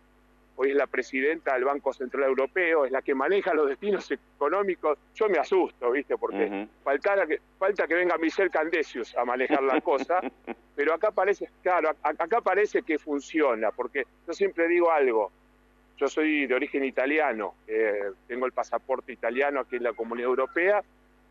hoy 0.56 0.72
es 0.72 0.76
la 0.76 0.86
presidenta 0.86 1.54
del 1.54 1.64
Banco 1.64 1.94
Central 1.94 2.24
Europeo, 2.24 2.84
es 2.84 2.92
la 2.92 3.00
que 3.00 3.14
maneja 3.14 3.54
los 3.54 3.66
destinos 3.66 4.10
económicos. 4.10 4.98
Yo 5.14 5.30
me 5.30 5.38
asusto, 5.38 5.92
¿viste? 5.92 6.18
Porque 6.18 6.68
que, 7.26 7.40
falta 7.58 7.86
que 7.86 7.94
venga 7.94 8.18
Michel 8.18 8.50
Candesius 8.50 9.16
a 9.16 9.24
manejar 9.24 9.62
la 9.62 9.80
cosa, 9.80 10.20
pero 10.76 10.92
acá 10.92 11.10
parece, 11.10 11.48
claro, 11.62 11.88
acá 12.02 12.42
parece 12.42 12.82
que 12.82 12.98
funciona, 12.98 13.70
porque 13.70 14.04
yo 14.26 14.34
siempre 14.34 14.68
digo 14.68 14.90
algo, 14.90 15.32
yo 15.98 16.08
soy 16.08 16.46
de 16.46 16.54
origen 16.54 16.84
italiano, 16.84 17.54
eh, 17.66 18.10
tengo 18.26 18.46
el 18.46 18.52
pasaporte 18.52 19.12
italiano 19.12 19.60
aquí 19.60 19.76
en 19.76 19.84
la 19.84 19.92
Comunidad 19.92 20.28
Europea, 20.28 20.82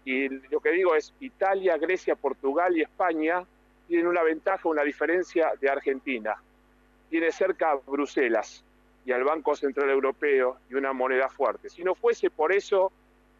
y 0.04 0.30
lo 0.30 0.60
que 0.60 0.72
digo 0.72 0.96
es 0.96 1.14
Italia, 1.20 1.78
Grecia, 1.78 2.16
Portugal 2.16 2.78
y 2.78 2.82
España 2.82 3.44
tienen 3.88 4.08
una 4.08 4.24
ventaja, 4.24 4.68
una 4.68 4.84
diferencia 4.84 5.54
de 5.60 5.70
Argentina. 5.70 6.36
Tiene 7.10 7.32
cerca 7.32 7.76
Bruselas, 7.88 8.64
y 9.06 9.12
al 9.12 9.24
Banco 9.24 9.56
Central 9.56 9.90
Europeo 9.90 10.58
y 10.70 10.74
una 10.74 10.92
moneda 10.92 11.30
fuerte. 11.30 11.70
Si 11.70 11.84
no 11.84 11.94
fuese 11.94 12.30
por 12.32 12.52
eso, 12.52 12.92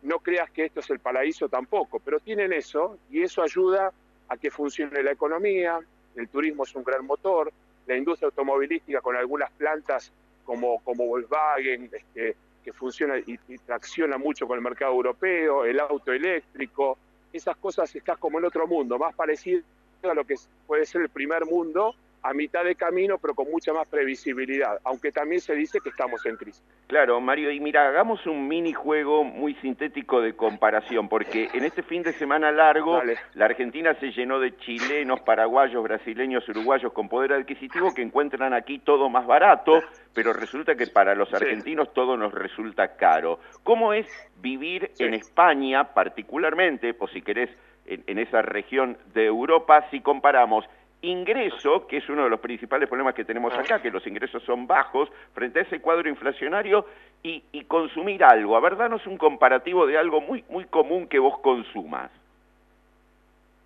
no 0.04 0.20
creas 0.20 0.52
que 0.52 0.66
esto 0.66 0.80
es 0.80 0.90
el 0.92 1.00
paraíso 1.00 1.50
tampoco, 1.50 2.00
pero 2.00 2.20
tienen 2.20 2.54
eso 2.54 3.00
y 3.10 3.24
eso 3.24 3.42
ayuda 3.42 3.92
a 4.30 4.38
que 4.38 4.52
funcione 4.52 5.02
la 5.02 5.12
economía, 5.12 5.80
el 6.16 6.30
turismo 6.30 6.64
es 6.64 6.76
un 6.76 6.84
gran 6.84 7.06
motor, 7.06 7.52
la 7.88 7.98
industria 7.98 8.28
automovilística 8.28 9.02
con 9.02 9.16
algunas 9.16 9.52
plantas 9.52 10.12
como, 10.46 10.80
como 10.84 11.06
Volkswagen, 11.08 11.90
este, 11.92 12.36
que 12.64 12.74
funciona 12.74 13.18
y, 13.18 13.38
tracciona 13.66 14.18
mucho 14.18 14.48
con 14.48 14.58
el 14.58 14.64
mercado 14.64 14.94
europeo, 14.94 15.66
el 15.66 15.80
auto 15.80 16.12
eléctrico, 16.12 16.98
esas 17.32 17.58
cosas 17.58 17.94
estás 17.96 18.18
como 18.18 18.40
en 18.40 18.46
otro 18.46 18.66
mundo, 18.68 18.98
más 18.98 19.14
parecido 19.14 19.62
a 20.04 20.14
lo 20.14 20.24
que 20.24 20.36
puede 20.66 20.86
ser 20.86 21.02
el 21.02 21.10
primer 21.10 21.46
mundo, 21.46 21.96
a 22.26 22.34
mitad 22.34 22.64
de 22.64 22.74
camino, 22.74 23.20
pero 23.20 23.36
con 23.36 23.52
mucha 23.52 23.72
más 23.72 23.88
previsibilidad, 23.88 24.80
aunque 24.84 25.12
también 25.12 25.42
se 25.42 25.54
dice 25.54 25.80
que 25.80 25.90
estamos 25.90 26.26
en 26.26 26.36
crisis. 26.36 26.64
Claro, 26.88 27.22
Mario, 27.22 27.52
y 27.52 27.60
mira, 27.60 27.88
hagamos 27.88 28.26
un 28.26 28.48
minijuego 28.48 29.24
muy 29.24 29.54
sintético 29.56 30.22
de 30.22 30.36
comparación, 30.36 31.08
porque 31.08 31.50
en 31.54 31.64
este 31.64 31.84
fin 31.84 32.02
de 32.02 32.14
semana 32.14 32.52
largo, 32.52 33.00
la 33.36 33.46
Argentina 33.46 33.94
se 34.00 34.12
llenó 34.12 34.40
de 34.40 34.58
chilenos, 34.58 35.22
paraguayos, 35.22 35.84
brasileños, 35.84 36.50
uruguayos 36.50 36.92
con 36.94 37.10
poder 37.10 37.34
adquisitivo 37.34 37.94
que 37.94 38.02
encuentran 38.02 38.56
aquí 38.56 38.80
todo 38.80 39.08
más 39.08 39.28
barato, 39.28 39.84
pero 40.14 40.34
resulta 40.34 40.76
que 40.76 40.88
para 40.88 41.14
los 41.14 41.32
argentinos 41.32 41.94
todo 41.94 42.18
nos 42.18 42.34
resulta 42.34 42.96
caro. 42.96 43.40
¿Cómo 43.62 43.94
es 43.94 44.08
vivir 44.42 44.90
en 44.98 45.14
España, 45.14 45.94
particularmente, 45.94 46.96
o 46.98 47.08
si 47.08 47.22
querés, 47.22 47.52
en 47.86 48.18
esa 48.18 48.42
región 48.42 48.98
de 49.14 49.26
Europa, 49.26 49.86
si 49.92 50.02
comparamos 50.02 50.66
ingreso, 51.02 51.88
que 51.88 51.98
es 51.98 52.10
uno 52.10 52.24
de 52.24 52.30
los 52.30 52.40
principales 52.40 52.90
problemas 52.90 53.14
que 53.14 53.26
tenemos 53.26 53.54
acá, 53.54 53.82
que 53.82 53.92
los 53.92 54.06
ingresos 54.08 54.44
son 54.44 54.68
bajos 54.68 55.10
frente 55.34 55.60
a 55.60 55.62
ese 55.64 55.80
cuadro 55.80 56.10
inflacionario, 56.10 56.86
y, 57.28 57.64
consumir 57.64 58.24
algo. 58.24 58.56
A 58.56 58.60
ver, 58.60 58.78
danos 58.78 59.08
un 59.08 59.18
comparativo 59.18 59.88
de 59.88 59.98
algo 59.98 60.22
muy, 60.22 60.44
muy 60.50 60.66
común 60.66 61.08
que 61.08 61.18
vos 61.18 61.40
consumas. 61.40 62.12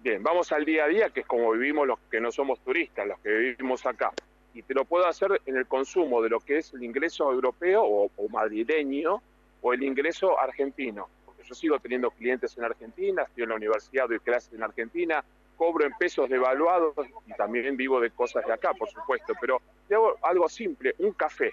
Bien, 0.01 0.23
vamos 0.23 0.51
al 0.53 0.63
día 0.63 0.85
a 0.85 0.87
día, 0.87 1.09
que 1.09 1.21
es 1.21 1.25
como 1.25 1.51
vivimos 1.51 1.85
los 1.85 1.99
que 2.09 2.21
no 2.21 2.31
somos 2.31 2.59
turistas, 2.61 3.05
los 3.05 3.19
que 3.19 3.29
vivimos 3.29 3.85
acá. 3.85 4.11
Y 4.53 4.61
te 4.61 4.73
lo 4.73 4.85
puedo 4.85 5.05
hacer 5.05 5.41
en 5.45 5.57
el 5.57 5.67
consumo 5.67 6.21
de 6.21 6.29
lo 6.29 6.39
que 6.39 6.59
es 6.59 6.73
el 6.73 6.83
ingreso 6.83 7.29
europeo 7.31 7.83
o, 7.83 8.09
o 8.15 8.29
madrileño 8.29 9.21
o 9.61 9.73
el 9.73 9.83
ingreso 9.83 10.39
argentino. 10.39 11.09
Porque 11.25 11.43
yo 11.43 11.53
sigo 11.53 11.79
teniendo 11.79 12.11
clientes 12.11 12.57
en 12.57 12.63
Argentina, 12.63 13.23
estoy 13.23 13.43
en 13.43 13.49
la 13.49 13.55
universidad, 13.55 14.07
doy 14.07 14.19
clases 14.19 14.53
en 14.53 14.63
Argentina, 14.63 15.23
cobro 15.59 15.85
en 15.85 15.91
pesos 15.91 16.29
devaluados 16.29 16.95
y 17.27 17.33
también 17.33 17.75
vivo 17.75 17.99
de 17.99 18.11
cosas 18.11 18.45
de 18.45 18.53
acá, 18.53 18.73
por 18.73 18.89
supuesto, 18.89 19.33
pero 19.41 19.61
hago 19.91 20.15
algo 20.21 20.47
simple, 20.47 20.95
un 20.99 21.11
café, 21.11 21.51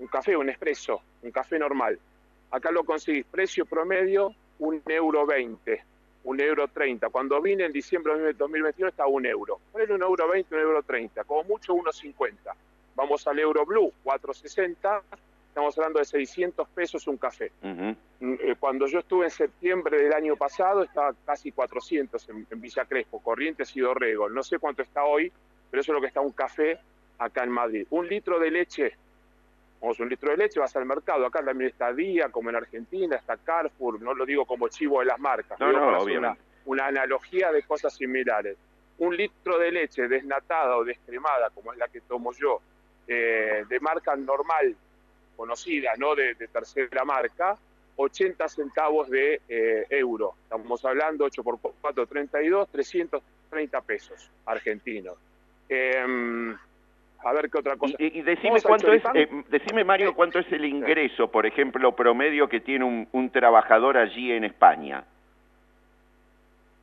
un 0.00 0.08
café, 0.08 0.36
un 0.36 0.48
expreso, 0.48 1.00
un 1.22 1.30
café 1.30 1.56
normal. 1.56 2.00
Acá 2.50 2.72
lo 2.72 2.82
conseguís, 2.82 3.24
precio 3.24 3.64
promedio, 3.64 4.34
un 4.58 4.82
euro 4.86 5.24
veinte, 5.24 5.84
un 6.24 6.40
euro 6.40 6.66
treinta. 6.66 7.10
Cuando 7.10 7.40
vine 7.40 7.64
en 7.64 7.72
diciembre 7.72 8.18
de 8.18 8.32
2021 8.32 8.88
estaba 8.88 9.08
un 9.08 9.24
euro. 9.24 9.60
Ponele 9.70 9.94
un 9.94 10.02
euro 10.02 10.26
veinte, 10.26 10.56
un 10.56 10.60
euro 10.60 10.82
treinta, 10.82 11.22
como 11.22 11.44
mucho 11.44 11.74
uno 11.74 11.92
cincuenta. 11.92 12.56
Vamos 12.96 13.24
al 13.28 13.38
euro 13.38 13.64
blue, 13.64 13.92
460, 14.02 15.00
estamos 15.52 15.76
hablando 15.76 15.98
de 15.98 16.06
600 16.06 16.66
pesos 16.70 17.06
un 17.06 17.18
café. 17.18 17.52
Mm, 17.60 17.90
eh, 18.20 18.54
cuando 18.58 18.86
yo 18.86 19.00
estuve 19.00 19.26
en 19.26 19.30
septiembre 19.30 20.02
del 20.02 20.14
año 20.14 20.34
pasado, 20.34 20.82
estaba 20.82 21.12
casi 21.26 21.52
400 21.52 22.26
en, 22.30 22.46
Villa 22.58 22.86
Crespo, 22.86 23.20
Corrientes 23.22 23.76
y 23.76 23.80
Dorrego. 23.80 24.30
No 24.30 24.42
sé 24.42 24.58
cuánto 24.58 24.80
está 24.80 25.04
hoy, 25.04 25.30
pero 25.70 25.82
eso 25.82 25.92
es 25.92 25.94
lo 25.94 26.00
que 26.00 26.06
está 26.06 26.22
un 26.22 26.32
café 26.32 26.78
acá 27.18 27.44
en 27.44 27.50
Madrid. 27.50 27.86
Un 27.90 28.08
litro 28.08 28.38
de 28.38 28.50
leche, 28.50 28.96
vamos, 29.78 30.00
un 30.00 30.08
litro 30.08 30.30
de 30.30 30.38
leche, 30.38 30.58
vas 30.58 30.74
al 30.74 30.86
mercado. 30.86 31.26
Acá 31.26 31.44
también 31.44 31.68
está 31.68 31.92
Día, 31.92 32.30
como 32.30 32.48
en 32.48 32.56
Argentina, 32.56 33.16
está 33.16 33.36
Carrefour, 33.36 34.00
no 34.00 34.14
lo 34.14 34.24
digo 34.24 34.46
como 34.46 34.68
chivo 34.68 35.00
de 35.00 35.06
las 35.06 35.20
marcas, 35.20 35.60
no, 35.60 35.70
no, 35.70 36.02
una, 36.02 36.34
una 36.64 36.86
analogía 36.86 37.52
de 37.52 37.62
cosas 37.64 37.94
similares. 37.94 38.56
Un 38.96 39.14
litro 39.14 39.58
de 39.58 39.70
leche 39.70 40.08
desnatada 40.08 40.78
o 40.78 40.84
descremada, 40.84 41.50
como 41.50 41.74
es 41.74 41.78
la 41.78 41.88
que 41.88 42.00
tomo 42.00 42.32
yo, 42.32 42.62
eh, 43.06 43.66
de 43.68 43.80
marca 43.80 44.16
normal, 44.16 44.74
conocida, 45.36 45.92
no 45.98 46.14
de, 46.14 46.34
tercera 46.34 47.04
marca, 47.04 47.56
80 47.96 48.48
centavos 48.48 49.10
de 49.10 49.40
eh, 49.48 49.86
euro. 49.90 50.34
Estamos 50.44 50.84
hablando 50.84 51.24
8 51.24 51.42
por 51.42 51.58
4, 51.60 52.06
32, 52.06 52.68
330 52.70 53.80
pesos 53.82 54.30
argentinos. 54.46 55.16
Em, 55.68 56.56
a 57.24 57.32
ver 57.32 57.50
qué 57.50 57.58
otra 57.58 57.76
cosa. 57.76 57.94
Y, 57.98 58.22
decime 58.22 58.60
cuánto 58.62 58.92
es, 58.92 59.02
eh, 59.14 59.28
decime 59.48 59.84
Mario, 59.84 60.14
cuánto 60.14 60.38
es 60.38 60.50
el 60.52 60.64
ingreso, 60.64 61.30
por 61.30 61.46
ejemplo, 61.46 61.94
promedio 61.94 62.48
que 62.48 62.60
tiene 62.60 62.84
un, 62.84 63.08
un 63.12 63.30
trabajador 63.30 63.96
allí 63.96 64.32
en 64.32 64.44
España. 64.44 65.04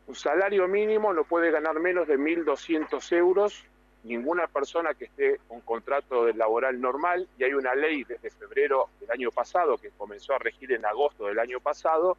Un 0.07 0.15
salario 0.15 0.67
mínimo 0.67 1.13
no 1.13 1.23
puede 1.23 1.51
ganar 1.51 1.79
menos 1.79 2.07
de 2.07 2.17
1.200 2.17 3.15
euros 3.15 3.63
ninguna 4.03 4.47
persona 4.47 4.93
que 4.93 5.05
esté 5.05 5.39
con 5.47 5.61
contrato 5.61 6.27
laboral 6.33 6.79
normal, 6.79 7.27
y 7.37 7.43
hay 7.43 7.53
una 7.53 7.75
ley 7.75 8.03
desde 8.03 8.29
febrero 8.29 8.89
del 8.99 9.11
año 9.11 9.31
pasado, 9.31 9.77
que 9.77 9.89
comenzó 9.91 10.33
a 10.33 10.39
regir 10.39 10.71
en 10.71 10.85
agosto 10.85 11.25
del 11.25 11.39
año 11.39 11.59
pasado, 11.59 12.17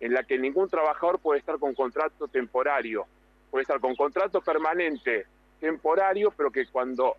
en 0.00 0.12
la 0.12 0.22
que 0.24 0.38
ningún 0.38 0.68
trabajador 0.68 1.18
puede 1.18 1.40
estar 1.40 1.58
con 1.58 1.74
contrato 1.74 2.28
temporario, 2.28 3.06
puede 3.50 3.62
estar 3.62 3.80
con 3.80 3.96
contrato 3.96 4.40
permanente 4.40 5.26
temporario, 5.60 6.32
pero 6.36 6.50
que 6.50 6.66
cuando 6.66 7.16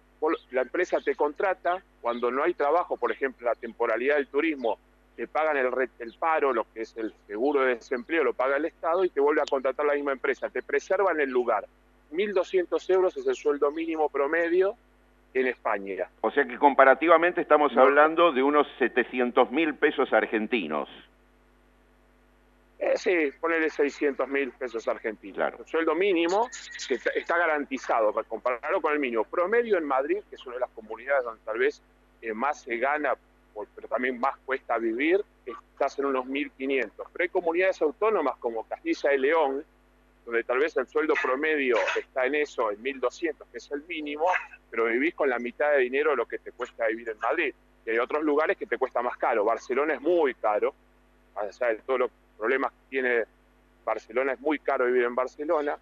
la 0.52 0.62
empresa 0.62 1.00
te 1.04 1.16
contrata, 1.16 1.82
cuando 2.02 2.32
no 2.32 2.44
hay 2.44 2.54
trabajo, 2.54 2.98
por 2.98 3.12
ejemplo, 3.12 3.46
la 3.48 3.56
temporalidad 3.56 4.16
del 4.16 4.28
turismo, 4.28 4.78
te 5.16 5.28
pagan 5.28 5.58
el, 5.58 5.68
el 6.00 6.14
paro, 6.14 6.54
lo 6.54 6.66
que 6.72 6.82
es 6.82 6.96
el 6.96 7.12
seguro 7.26 7.62
de 7.62 7.76
desempleo, 7.76 8.24
lo 8.24 8.34
paga 8.34 8.58
el 8.58 8.66
Estado 8.66 9.04
y 9.04 9.10
te 9.10 9.20
vuelve 9.20 9.42
a 9.42 9.46
contratar 9.50 9.86
la 9.86 9.96
misma 9.96 10.12
empresa, 10.12 10.50
te 10.50 10.62
preservan 10.62 11.20
el 11.20 11.30
lugar. 11.30 11.66
1.200 12.12 12.90
euros 12.90 13.18
es 13.18 13.28
el 13.28 13.36
sueldo 13.36 13.72
mínimo 13.72 14.10
promedio 14.10 14.76
en 15.34 15.48
España. 15.48 16.10
O 16.22 16.32
sea 16.32 16.46
que 16.46 16.58
comparativamente 16.58 17.42
estamos 17.42 17.76
hablando 17.78 18.32
de 18.32 18.44
unos 18.44 18.68
700 18.80 19.52
mil 19.52 19.76
pesos 19.76 20.12
argentinos. 20.14 20.90
Eh, 22.80 22.94
sí, 22.96 23.32
ponele 23.40 23.70
600 23.70 24.28
mil 24.28 24.52
pesos 24.52 24.88
argentinos. 24.88 25.54
El 25.60 25.66
sueldo 25.66 25.96
mínimo 25.96 26.48
que 26.88 27.00
está 27.16 27.38
garantizado, 27.38 28.14
para 28.14 28.28
compararlo 28.28 28.82
con 28.82 28.94
el 28.94 29.00
mínimo 29.00 29.24
promedio 29.24 29.78
en 29.78 29.86
Madrid, 29.86 30.20
que 30.30 30.36
es 30.36 30.46
una 30.46 30.56
de 30.56 30.62
las 30.62 30.70
comunidades 30.72 31.24
donde 31.24 31.42
tal 31.44 31.58
vez 31.58 31.82
eh, 32.22 32.34
más 32.34 32.62
se 32.62 32.78
gana 32.78 33.16
pero 33.76 33.88
también 33.88 34.20
más 34.20 34.38
cuesta 34.46 34.78
vivir, 34.78 35.24
estás 35.46 35.98
en 36.00 36.06
unos 36.06 36.26
1.500. 36.26 36.92
Pero 36.96 37.24
hay 37.24 37.30
comunidades 37.30 37.82
autónomas 37.82 38.38
como 38.38 38.64
Castilla 38.66 39.14
y 39.14 39.18
León, 39.18 39.64
donde 40.28 40.44
tal 40.44 40.60
vez 40.60 40.76
el 40.76 40.86
sueldo 40.88 41.14
promedio 41.24 41.78
está 41.98 42.26
en 42.26 42.36
eso, 42.36 42.70
en 42.70 42.84
1.200, 42.84 43.46
que 43.50 43.60
es 43.60 43.72
el 43.72 43.82
mínimo, 43.84 44.26
pero 44.70 44.84
vivís 44.84 45.16
con 45.16 45.30
la 45.30 45.40
mitad 45.40 45.72
de 45.72 45.78
dinero 45.78 46.12
de 46.12 46.18
lo 46.18 46.26
que 46.26 46.38
te 46.38 46.52
cuesta 46.52 46.86
vivir 46.88 47.08
en 47.08 47.18
Madrid. 47.20 47.54
Y 47.86 47.92
hay 47.92 47.98
otros 47.98 48.26
lugares 48.26 48.58
que 48.58 48.66
te 48.66 48.78
cuesta 48.78 49.02
más 49.02 49.16
caro. 49.16 49.46
Barcelona 49.46 49.94
es 49.94 50.02
muy 50.02 50.34
caro, 50.34 50.74
a 51.34 51.44
pesar 51.44 51.78
de 51.78 51.82
todos 51.82 52.00
los 52.00 52.12
problemas 52.38 52.74
que 52.74 52.90
tiene 52.90 53.24
Barcelona, 53.86 54.34
es 54.34 54.42
muy 54.42 54.60
caro 54.60 54.88
vivir 54.88 55.04
en 55.04 55.16
Barcelona, 55.16 55.78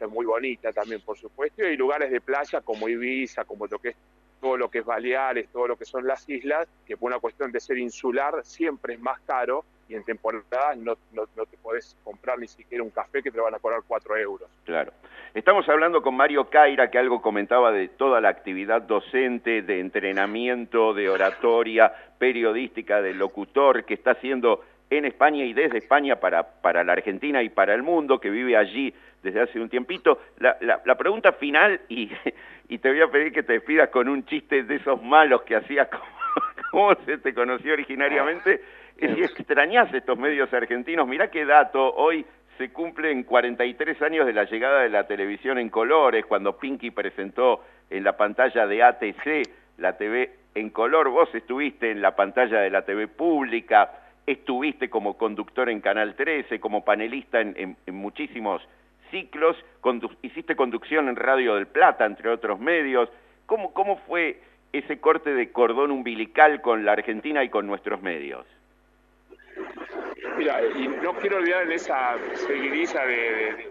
es 0.00 0.08
muy 0.08 0.24
bonita 0.24 0.72
también, 0.72 1.02
por 1.02 1.18
supuesto, 1.18 1.62
y 1.62 1.66
hay 1.66 1.76
lugares 1.76 2.10
de 2.10 2.22
playa 2.22 2.62
como 2.62 2.88
Ibiza, 2.88 3.44
como 3.44 3.66
lo 3.66 3.78
que 3.78 3.90
es 3.90 3.96
todo 4.40 4.56
lo 4.56 4.70
que 4.70 4.78
es 4.78 4.84
Baleares, 4.86 5.50
todo 5.52 5.68
lo 5.68 5.76
que 5.76 5.84
son 5.84 6.06
las 6.06 6.26
islas, 6.26 6.66
que 6.86 6.96
por 6.96 7.12
una 7.12 7.20
cuestión 7.20 7.52
de 7.52 7.60
ser 7.60 7.76
insular 7.76 8.40
siempre 8.46 8.94
es 8.94 9.00
más 9.00 9.20
caro 9.26 9.62
y 9.90 9.96
en 9.96 10.04
temporada 10.04 10.74
no, 10.76 10.96
no, 11.12 11.26
te 11.46 11.56
podés 11.56 11.96
comprar 12.04 12.38
ni 12.38 12.46
siquiera 12.46 12.84
un 12.84 12.90
café 12.90 13.22
que 13.22 13.30
te 13.30 13.40
van 13.40 13.54
a 13.54 13.58
cobrar 13.58 13.80
cuatro 13.86 14.16
euros. 14.16 14.48
Claro. 14.64 14.92
Estamos 15.34 15.68
hablando 15.68 16.00
con 16.00 16.14
Mario 16.14 16.48
Caira, 16.48 16.90
que 16.90 16.98
algo 16.98 17.20
comentaba 17.20 17.72
de 17.72 17.88
toda 17.88 18.20
la 18.20 18.28
actividad 18.28 18.82
docente, 18.82 19.62
de 19.62 19.80
entrenamiento, 19.80 20.94
de 20.94 21.08
oratoria, 21.08 21.92
periodística, 22.18 23.02
de 23.02 23.14
locutor, 23.14 23.84
que 23.84 23.94
está 23.94 24.12
haciendo 24.12 24.64
en 24.90 25.04
España 25.04 25.44
y 25.44 25.52
desde 25.52 25.78
España 25.78 26.16
para, 26.16 26.44
para 26.44 26.84
la 26.84 26.92
Argentina 26.92 27.42
y 27.42 27.48
para 27.48 27.74
el 27.74 27.82
mundo, 27.82 28.20
que 28.20 28.30
vive 28.30 28.56
allí 28.56 28.94
desde 29.24 29.40
hace 29.40 29.60
un 29.60 29.68
tiempito. 29.68 30.20
La, 30.38 30.56
la, 30.84 30.94
pregunta 30.96 31.32
final, 31.32 31.80
y, 31.88 32.10
y, 32.68 32.78
te 32.78 32.90
voy 32.90 33.00
a 33.00 33.08
pedir 33.08 33.32
que 33.32 33.42
te 33.42 33.54
despidas 33.54 33.88
con 33.88 34.08
un 34.08 34.24
chiste 34.24 34.62
de 34.62 34.76
esos 34.76 35.02
malos 35.02 35.42
que 35.42 35.56
hacías 35.56 35.88
como, 35.88 36.19
como 36.72 36.94
se 37.06 37.18
te 37.18 37.34
conoció 37.34 37.72
originariamente, 37.72 38.60
es 38.96 39.14
si 39.14 39.22
extrañas 39.22 39.92
estos 39.92 40.18
medios 40.18 40.52
argentinos. 40.52 41.06
Mirá 41.06 41.30
qué 41.30 41.44
dato, 41.44 41.94
hoy 41.94 42.24
se 42.58 42.70
cumplen 42.70 43.22
43 43.24 44.02
años 44.02 44.26
de 44.26 44.34
la 44.34 44.44
llegada 44.44 44.82
de 44.82 44.90
la 44.90 45.06
televisión 45.06 45.58
en 45.58 45.70
colores, 45.70 46.26
cuando 46.26 46.58
Pinky 46.58 46.90
presentó 46.90 47.64
en 47.88 48.04
la 48.04 48.16
pantalla 48.16 48.66
de 48.66 48.82
ATC 48.82 49.48
la 49.78 49.96
TV 49.96 50.30
en 50.54 50.70
color, 50.70 51.08
vos 51.08 51.34
estuviste 51.34 51.90
en 51.90 52.02
la 52.02 52.14
pantalla 52.14 52.60
de 52.60 52.70
la 52.70 52.82
TV 52.84 53.08
pública, 53.08 53.90
estuviste 54.26 54.90
como 54.90 55.16
conductor 55.16 55.70
en 55.70 55.80
Canal 55.80 56.14
13, 56.14 56.60
como 56.60 56.84
panelista 56.84 57.40
en, 57.40 57.76
muchísimos 57.86 58.60
ciclos, 59.10 59.56
hiciste 60.22 60.54
conducción 60.54 61.08
en 61.08 61.16
Radio 61.16 61.54
del 61.54 61.66
Plata, 61.66 62.04
entre 62.04 62.28
otros 62.28 62.60
medios. 62.60 63.08
¿Cómo, 63.46 63.72
¿Cómo 63.72 63.96
fue 64.06 64.40
ese 64.72 65.00
corte 65.00 65.34
de 65.34 65.50
cordón 65.50 65.90
umbilical 65.90 66.60
con 66.62 66.84
la 66.84 66.92
Argentina 66.92 67.42
y 67.44 67.48
con 67.48 67.66
nuestros 67.66 68.02
medios? 68.02 68.46
Mira, 70.36 70.60
y 70.76 70.88
no 70.88 71.14
quiero 71.14 71.36
olvidar 71.38 71.64
en 71.64 71.72
esa 71.72 72.16
seguidiza 72.34 73.04
de, 73.04 73.70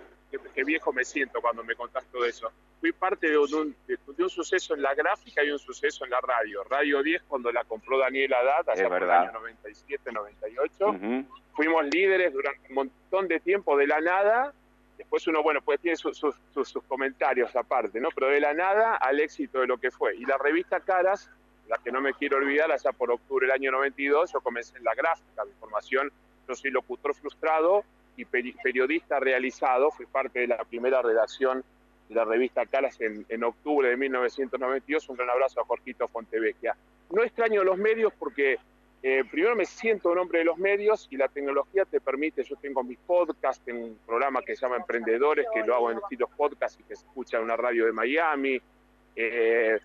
que 0.54 0.64
viejo 0.64 0.94
me 0.94 1.04
siento 1.04 1.42
cuando 1.42 1.64
me 1.64 1.76
contás 1.76 2.06
todo 2.12 2.26
eso. 2.26 2.52
Fui 2.80 2.92
parte 2.92 3.30
de 3.30 3.38
un, 3.38 3.76
de, 3.88 4.24
un, 4.24 4.30
suceso 4.30 4.74
en 4.76 4.82
la 4.82 4.94
gráfica 4.94 5.44
y 5.44 5.52
un 5.52 5.60
suceso 5.60 6.06
en 6.06 6.12
la 6.12 6.22
radio. 6.22 6.64
Radio 6.64 7.04
10 7.04 7.24
cuando 7.28 7.52
la 7.52 7.64
compró 7.64 7.98
Daniel 7.98 8.34
Haddad, 8.34 8.70
allá 8.70 8.88
por 8.88 9.04
el 9.04 9.12
año 9.12 9.32
97, 9.34 10.12
98. 10.12 11.26
Fuimos 11.54 11.86
líderes 11.88 12.32
durante 12.32 12.70
un 12.70 12.76
montón 12.76 13.28
de 13.28 13.40
tiempo 13.40 13.76
de 13.78 13.88
la 13.88 14.00
nada. 14.00 14.54
Después 15.10 15.26
uno, 15.26 15.42
bueno, 15.42 15.60
pues 15.62 15.80
tiene 15.80 15.98
sus, 15.98 16.38
comentarios 16.88 17.56
aparte, 17.56 18.00
¿no? 18.00 18.10
Pero 18.14 18.28
de 18.28 18.40
la 18.40 18.54
nada 18.54 18.96
al 18.96 19.20
éxito 19.20 19.60
de 19.60 19.66
lo 19.66 19.80
que 19.80 19.90
fue. 19.90 20.16
Y 20.16 20.24
la 20.24 20.38
revista 20.38 20.80
Caras 20.82 21.32
la 21.68 21.80
que 21.80 21.92
no 21.92 22.00
me 22.00 22.14
quiero 22.14 22.38
olvidar, 22.38 22.72
allá 22.72 22.92
por 22.92 23.10
octubre 23.10 23.48
del 23.48 23.56
año 23.56 23.72
92, 23.72 24.34
yo 24.34 24.42
comencé 24.42 24.78
en 24.78 24.84
la 24.84 24.94
gráfica 24.94 25.44
de 25.46 25.50
información, 25.50 26.12
yo 26.48 26.56
soy 26.56 26.70
locutor 26.70 27.16
frustrado 27.16 27.84
y 28.18 28.26
periodista 28.26 29.20
realizado, 29.20 29.90
fui 29.90 30.06
parte 30.06 30.42
de 30.42 30.48
la 30.48 30.64
primera 30.64 31.02
redacción 31.02 31.64
de 32.08 32.16
la 32.16 32.26
revista 32.26 32.68
Caras 32.68 33.02
en, 33.02 33.26
en 33.30 33.44
octubre 33.44 33.90
de 33.90 33.98
1992, 33.98 35.10
un 35.10 35.16
gran 35.16 35.30
abrazo 35.32 35.62
a 35.62 35.66
Jorgito 35.66 36.08
Fontevecchia. 36.08 36.76
No 37.12 37.24
extraño 37.24 37.64
los 37.64 37.78
medios 37.80 38.14
porque 38.20 38.60
eh, 39.02 39.24
primero 39.30 39.56
me 39.56 39.66
siento 39.66 40.12
un 40.12 40.18
hombre 40.18 40.40
de 40.40 40.46
los 40.46 40.58
medios 40.58 41.08
y 41.10 41.16
la 41.16 41.30
tecnología 41.30 41.86
te 41.86 42.02
permite, 42.02 42.44
yo 42.44 42.58
tengo 42.58 42.84
mis 42.84 42.98
podcasts, 42.98 43.64
tengo 43.64 43.86
un 43.86 43.98
programa 44.06 44.42
que 44.42 44.56
se 44.56 44.62
llama 44.62 44.76
Emprendedores, 44.76 45.46
que 45.54 45.64
lo 45.64 45.76
hago 45.76 45.92
en 45.92 46.00
estilo 46.00 46.28
podcast 46.28 46.80
y 46.80 46.84
que 46.84 46.96
se 46.98 47.06
escucha 47.06 47.38
en 47.38 47.44
una 47.44 47.56
radio 47.56 47.86
de 47.86 47.94
Miami. 47.94 48.62
Eh, 49.16 49.80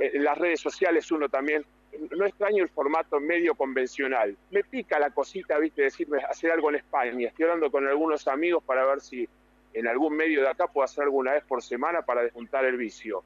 en 0.00 0.24
las 0.24 0.36
redes 0.36 0.60
sociales 0.60 1.10
uno 1.10 1.28
también, 1.30 1.64
no 2.10 2.26
extraño 2.26 2.62
el 2.62 2.68
formato 2.68 3.18
medio 3.20 3.54
convencional. 3.54 4.36
Me 4.50 4.64
pica 4.64 4.98
la 4.98 5.10
cosita, 5.10 5.58
viste, 5.58 5.82
decirme 5.82 6.18
hacer 6.22 6.50
algo 6.50 6.68
en 6.68 6.76
España. 6.76 7.28
Estoy 7.28 7.44
hablando 7.44 7.70
con 7.70 7.86
algunos 7.86 8.28
amigos 8.28 8.62
para 8.64 8.84
ver 8.84 9.00
si 9.00 9.26
en 9.72 9.88
algún 9.88 10.14
medio 10.14 10.42
de 10.42 10.48
acá 10.48 10.66
puedo 10.66 10.84
hacer 10.84 11.04
alguna 11.04 11.32
vez 11.32 11.44
por 11.44 11.62
semana 11.62 12.02
para 12.02 12.22
desjuntar 12.22 12.66
el 12.66 12.76
vicio. 12.76 13.24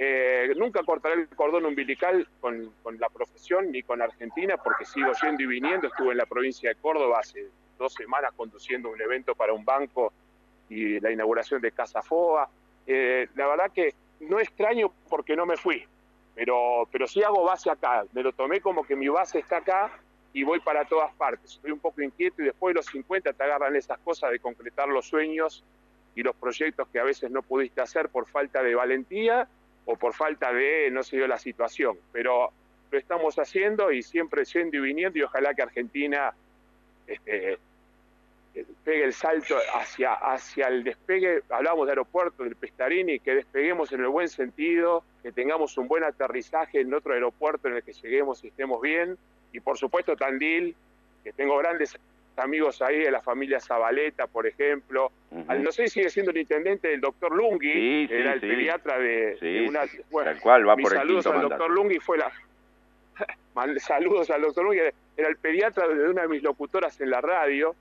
Eh, 0.00 0.52
nunca 0.56 0.84
cortaré 0.84 1.22
el 1.22 1.28
cordón 1.28 1.66
umbilical 1.66 2.28
con, 2.40 2.72
con, 2.84 3.00
la 3.00 3.08
profesión 3.08 3.72
ni 3.72 3.82
con 3.82 4.00
Argentina 4.00 4.56
porque 4.56 4.84
sigo 4.84 5.10
yendo 5.20 5.42
y 5.42 5.46
viniendo. 5.46 5.88
Estuve 5.88 6.12
en 6.12 6.18
la 6.18 6.26
provincia 6.26 6.68
de 6.70 6.76
Córdoba 6.76 7.18
hace 7.18 7.48
dos 7.76 7.94
semanas 7.94 8.32
conduciendo 8.36 8.90
un 8.90 9.00
evento 9.00 9.34
para 9.34 9.52
un 9.52 9.64
banco 9.64 10.12
y 10.68 11.00
la 11.00 11.10
inauguración 11.10 11.60
de 11.60 11.72
Casa 11.72 12.00
Foa. 12.02 12.48
Eh, 12.86 13.28
la 13.34 13.48
verdad 13.48 13.72
que 13.72 13.94
no 14.20 14.38
extraño 14.38 14.92
porque 15.08 15.34
no 15.34 15.46
me 15.46 15.56
fui, 15.56 15.84
pero, 16.34 16.88
pero 16.92 17.08
sí 17.08 17.22
hago 17.24 17.44
base 17.44 17.68
acá. 17.68 18.04
Me 18.12 18.22
lo 18.22 18.32
tomé 18.32 18.60
como 18.60 18.84
que 18.84 18.94
mi 18.94 19.08
base 19.08 19.40
está 19.40 19.58
acá 19.58 19.90
y 20.32 20.44
voy 20.44 20.60
para 20.60 20.84
todas 20.84 21.12
partes. 21.14 21.54
Estoy 21.54 21.72
un 21.72 21.80
poco 21.80 22.02
inquieto 22.02 22.40
y 22.40 22.46
después 22.46 22.72
de 22.72 22.78
los 22.78 22.86
50 22.86 23.32
te 23.32 23.42
agarran 23.42 23.74
esas 23.74 23.98
cosas 23.98 24.30
de 24.30 24.38
concretar 24.38 24.88
los 24.88 25.06
sueños 25.06 25.64
y 26.14 26.22
los 26.22 26.36
proyectos 26.36 26.86
que 26.88 27.00
a 27.00 27.04
veces 27.04 27.30
no 27.30 27.42
pudiste 27.42 27.80
hacer 27.80 28.08
por 28.08 28.26
falta 28.26 28.62
de 28.62 28.74
valentía 28.74 29.48
o 29.90 29.96
por 29.96 30.12
falta 30.12 30.52
de 30.52 30.90
no 30.90 31.02
se 31.02 31.16
dio 31.16 31.26
la 31.26 31.38
situación. 31.38 31.98
Pero 32.12 32.52
lo 32.90 32.98
estamos 32.98 33.38
haciendo 33.38 33.90
y 33.90 34.02
siempre 34.02 34.44
yendo 34.44 34.76
y 34.76 34.80
viniendo 34.80 35.18
y 35.18 35.22
ojalá 35.22 35.54
que 35.54 35.62
Argentina 35.62 36.34
este, 37.06 37.58
pegue 38.84 39.04
el 39.04 39.14
salto 39.14 39.56
hacia, 39.74 40.12
hacia 40.12 40.68
el 40.68 40.84
despegue, 40.84 41.42
hablamos 41.48 41.86
de 41.86 41.92
aeropuerto 41.92 42.44
del 42.44 42.54
Pestarini, 42.54 43.18
que 43.18 43.34
despeguemos 43.34 43.90
en 43.92 44.00
el 44.00 44.08
buen 44.08 44.28
sentido, 44.28 45.04
que 45.22 45.32
tengamos 45.32 45.78
un 45.78 45.88
buen 45.88 46.04
aterrizaje 46.04 46.80
en 46.80 46.92
otro 46.92 47.14
aeropuerto 47.14 47.68
en 47.68 47.76
el 47.76 47.82
que 47.82 47.94
lleguemos 47.94 48.44
y 48.44 48.48
estemos 48.48 48.82
bien, 48.82 49.16
y 49.54 49.60
por 49.60 49.78
supuesto 49.78 50.16
Tandil, 50.16 50.76
que 51.24 51.32
tengo 51.32 51.56
grandes 51.56 51.98
amigos 52.38 52.80
ahí 52.82 52.98
de 52.98 53.10
la 53.10 53.20
familia 53.20 53.60
Zabaleta, 53.60 54.26
por 54.26 54.46
ejemplo, 54.46 55.10
no 55.30 55.72
sé 55.72 55.84
si 55.84 55.94
sigue 55.94 56.10
siendo 56.10 56.30
el 56.30 56.38
intendente 56.38 56.88
del 56.88 57.00
doctor 57.00 57.34
Lungi, 57.34 58.08
era 58.10 58.32
el 58.32 58.40
pediatra 58.40 58.98
de, 58.98 59.66
una... 59.68 59.82
Bueno, 60.10 60.32
cual 60.40 60.68
va 60.68 60.76
mis 60.76 60.88
saludos 60.90 61.26
al 61.26 61.42
doctor 61.42 61.70
Lungi, 61.70 61.98
fue 61.98 62.18
la... 62.18 62.30
saludos 63.78 64.30
al 64.30 64.42
doctor 64.42 64.64
Lungi, 64.64 64.80
era 65.16 65.28
el 65.28 65.36
pediatra 65.36 65.88
de 65.88 66.08
una 66.08 66.22
de 66.22 66.28
mis 66.28 66.42
locutoras 66.42 67.00
en 67.00 67.10
la 67.10 67.20
radio, 67.20 67.74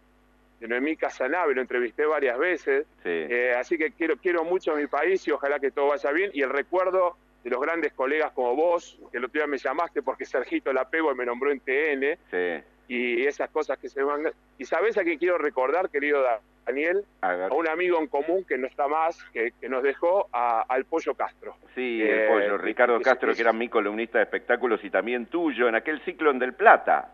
de 0.60 0.67
Noemí 0.67 0.96
Casanave, 0.96 1.54
lo 1.54 1.62
entrevisté 1.62 2.06
varias 2.06 2.38
veces, 2.38 2.86
eh, 3.06 3.54
así 3.58 3.78
que 3.78 3.91
quiero, 3.91 4.17
quiero 4.17 4.43
mucho 4.43 4.74
a 4.74 4.76
mi 4.76 4.88
país 4.88 5.28
y 5.28 5.32
ojalá 5.32 5.60
que 5.60 5.72
todo 5.72 5.88
vaya 5.88 6.12
bien, 6.12 6.32
y 6.34 6.41
el 6.41 6.50
recuerdo 6.50 7.15
de 7.43 7.52
los 7.52 7.62
grandes 7.62 7.93
colegas 7.93 8.32
como 8.32 8.56
vos, 8.56 9.00
que 9.12 9.20
el 9.20 9.26
otro 9.26 9.39
día 9.39 9.48
me 9.48 9.58
llamaste 9.58 10.02
porque 10.02 10.26
Sergito 10.26 10.74
la 10.74 10.89
pego 10.89 11.12
y 11.12 11.15
me 11.15 11.26
nombró 11.26 11.52
en 11.52 11.60
TN, 11.60 12.17
y 12.88 13.26
esas 13.26 13.50
cosas 13.50 13.78
que 13.80 13.89
se 13.89 14.02
van... 14.04 14.32
¿Y 14.58 14.65
sabés 14.65 14.97
a 14.97 15.04
qué 15.04 15.17
quiero 15.17 15.38
recordar, 15.38 15.89
querido 15.89 16.23
Daniel? 16.65 17.04
A, 17.21 17.50
un 17.52 17.67
amigo 17.67 18.00
en 18.00 18.08
común 18.08 18.45
que 18.45 18.58
no 18.58 18.67
está 18.67 18.88
más, 18.88 19.21
que, 19.34 19.54
nos 19.69 19.84
dejó 19.84 20.28
al 20.32 20.86
Pollo 20.86 21.13
Castro. 21.15 21.56
Sí, 21.76 22.02
el 22.02 22.19
eh, 22.19 22.28
Pollo, 22.30 22.58
Ricardo 22.58 23.02
Castro, 23.02 23.34
que 23.34 23.41
era 23.41 23.54
mi 23.54 23.69
columnista 23.69 24.19
de 24.19 24.26
espectáculos 24.26 24.84
y 24.84 24.89
también 24.89 25.26
tuyo, 25.28 25.67
en 25.67 25.76
aquel 25.76 26.02
ciclo 26.02 26.32
en 26.32 26.39
Del 26.39 26.54
Plata. 26.54 27.13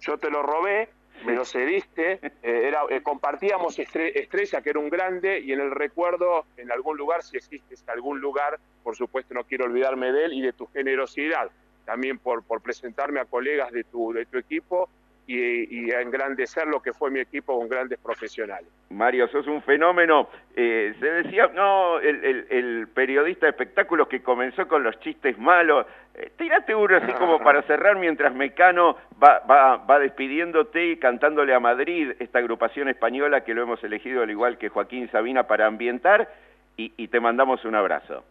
Yo 0.00 0.18
te 0.18 0.30
lo 0.30 0.42
robé 0.42 0.88
me 1.24 1.34
lo 1.34 1.44
cediste, 1.44 2.18
eh, 2.42 2.68
era, 2.68 2.82
eh, 2.90 3.02
compartíamos 3.02 3.78
Estrella, 3.78 4.60
que 4.60 4.70
era 4.70 4.78
un 4.78 4.88
grande, 4.88 5.40
y 5.40 5.52
en 5.52 5.60
el 5.60 5.70
recuerdo, 5.70 6.46
en 6.56 6.70
algún 6.72 6.96
lugar, 6.96 7.22
si 7.22 7.36
existe 7.36 7.74
algún 7.90 8.20
lugar, 8.20 8.58
por 8.82 8.96
supuesto 8.96 9.34
no 9.34 9.44
quiero 9.44 9.64
olvidarme 9.64 10.12
de 10.12 10.24
él 10.24 10.32
y 10.32 10.42
de 10.42 10.52
tu 10.52 10.66
generosidad, 10.66 11.50
también 11.84 12.18
por, 12.18 12.42
por 12.44 12.60
presentarme 12.60 13.20
a 13.20 13.24
colegas 13.24 13.72
de 13.72 13.84
tu, 13.84 14.12
de 14.12 14.26
tu 14.26 14.38
equipo 14.38 14.88
y, 15.26 15.92
a 15.92 16.00
engrandecer 16.00 16.66
lo 16.66 16.80
que 16.80 16.92
fue 16.92 17.10
mi 17.10 17.20
equipo 17.20 17.58
con 17.58 17.68
grandes 17.68 17.98
profesionales. 17.98 18.68
Mario, 18.90 19.28
sos 19.28 19.46
un 19.46 19.62
fenómeno. 19.62 20.28
Eh, 20.54 20.94
se 20.98 21.06
decía, 21.06 21.50
no, 21.54 21.98
el, 22.00 22.88
periodista 22.94 23.46
de 23.46 23.50
espectáculos 23.50 24.08
que 24.08 24.22
comenzó 24.22 24.68
con 24.68 24.82
los 24.82 24.98
chistes 25.00 25.38
malos. 25.38 25.86
Eh, 26.14 26.30
tírate 26.36 26.74
uno 26.74 26.96
así 26.96 27.12
como 27.12 27.38
para 27.38 27.62
cerrar 27.66 27.96
mientras 27.96 28.34
Mecano 28.34 28.96
va, 29.22 29.38
va, 29.40 29.76
va 29.78 29.98
despidiéndote 29.98 30.88
y 30.88 30.96
cantándole 30.96 31.54
a 31.54 31.60
Madrid, 31.60 32.12
esta 32.18 32.38
agrupación 32.38 32.88
española 32.88 33.44
que 33.44 33.54
lo 33.54 33.62
hemos 33.62 33.82
elegido 33.82 34.22
al 34.22 34.30
igual 34.30 34.58
que 34.58 34.68
Joaquín 34.68 35.10
Sabina 35.10 35.44
para 35.46 35.66
ambientar 35.66 36.28
y, 36.76 36.92
y 36.96 37.08
te 37.08 37.20
mandamos 37.20 37.64
un 37.64 37.74
abrazo. 37.74 38.24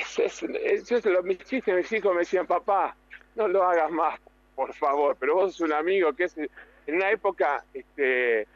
Es, 0.00 0.18
es, 0.18 0.42
es- 0.42 1.02
yo- 1.02 1.22
mis 1.22 1.38
chistes, 1.44 1.74
mis 1.74 1.92
hijos 1.92 2.12
me 2.14 2.20
decían, 2.20 2.46
papá, 2.46 2.94
no 3.34 3.48
lo 3.48 3.62
hagas 3.64 3.90
más, 3.90 4.18
por 4.54 4.72
favor, 4.74 5.16
pero 5.18 5.34
vos 5.36 5.52
sos 5.54 5.68
un 5.68 5.72
amigo 5.74 6.12
que 6.12 6.24
es 6.24 6.36
en 6.38 6.48
una 6.96 7.10
época, 7.10 7.64
este, 7.74 8.46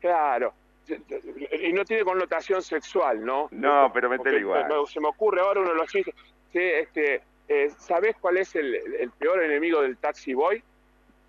claro, 0.00 0.52
y 0.88 1.72
no 1.72 1.84
tiene 1.84 2.02
connotación 2.04 2.62
sexual, 2.62 3.24
¿no? 3.24 3.48
No, 3.50 3.90
pero 3.92 4.08
metele 4.08 4.38
igual. 4.40 4.66
me- 4.68 4.86
se 4.86 5.00
me 5.00 5.08
ocurre 5.08 5.40
ahora 5.40 5.60
uno 5.60 5.70
de 5.70 5.76
los 5.76 5.90
chistes, 5.90 6.14
sí, 6.52 6.58
este, 6.58 7.22
eh, 7.48 7.70
¿sabés 7.78 8.16
cuál 8.20 8.38
es 8.38 8.54
el, 8.56 8.74
el 8.74 9.10
peor 9.12 9.42
enemigo 9.42 9.82
del 9.82 9.96
taxi 9.98 10.34
boy? 10.34 10.62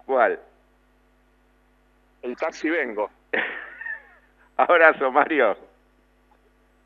¿Cuál? 0.06 0.40
El 2.22 2.36
taxi 2.38 2.70
vengo. 2.70 3.10
Abrazo, 4.58 5.12
Mario. 5.12 5.58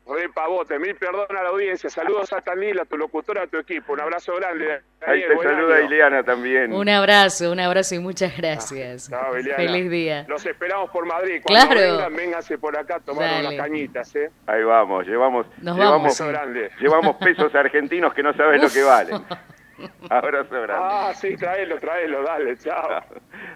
Re 0.06 0.28
pavote, 0.28 0.78
mil 0.78 0.94
perdón 0.96 1.26
a 1.30 1.42
la 1.42 1.48
audiencia, 1.48 1.88
saludos 1.88 2.30
a 2.34 2.42
Tanil, 2.42 2.78
a 2.78 2.84
tu 2.84 2.98
locutora, 2.98 3.44
a 3.44 3.46
tu 3.46 3.56
equipo, 3.56 3.94
un 3.94 4.00
abrazo 4.00 4.34
grande. 4.36 4.82
Ahí 5.06 5.22
te 5.26 5.42
saluda 5.42 5.76
año. 5.76 5.86
Ileana 5.86 6.22
también. 6.22 6.74
Un 6.74 6.88
abrazo, 6.90 7.50
un 7.50 7.58
abrazo 7.58 7.94
y 7.94 8.00
muchas 8.00 8.36
gracias. 8.36 9.08
Chao, 9.08 9.34
Eliana. 9.34 9.56
Feliz 9.56 9.90
día. 9.90 10.26
Los 10.28 10.44
esperamos 10.44 10.90
por 10.90 11.06
Madrid. 11.06 11.40
Cuando 11.42 11.66
Claro. 11.74 11.80
vengan, 11.96 12.16
vénganse 12.16 12.58
por 12.58 12.76
acá 12.78 12.96
a 12.96 13.00
tomar 13.00 13.30
Dale. 13.30 13.48
unas 13.48 13.56
cañitas, 13.66 14.14
¿eh? 14.16 14.30
Ahí 14.46 14.62
vamos, 14.62 15.06
llevamos, 15.06 15.46
Nos 15.62 15.74
llevamos, 15.76 16.18
vamos, 16.18 16.20
grande. 16.20 16.70
llevamos 16.80 17.16
pesos 17.16 17.54
argentinos 17.54 18.12
que 18.12 18.22
no 18.22 18.34
sabes 18.34 18.62
lo 18.62 18.68
que 18.68 18.82
valen. 18.82 19.24
Abrazo 20.10 20.50
grande. 20.50 20.74
Ah, 20.86 21.12
sí, 21.14 21.34
tráelo, 21.36 21.78
tráelo, 21.80 22.22
dale, 22.22 22.56
chao. 22.58 23.02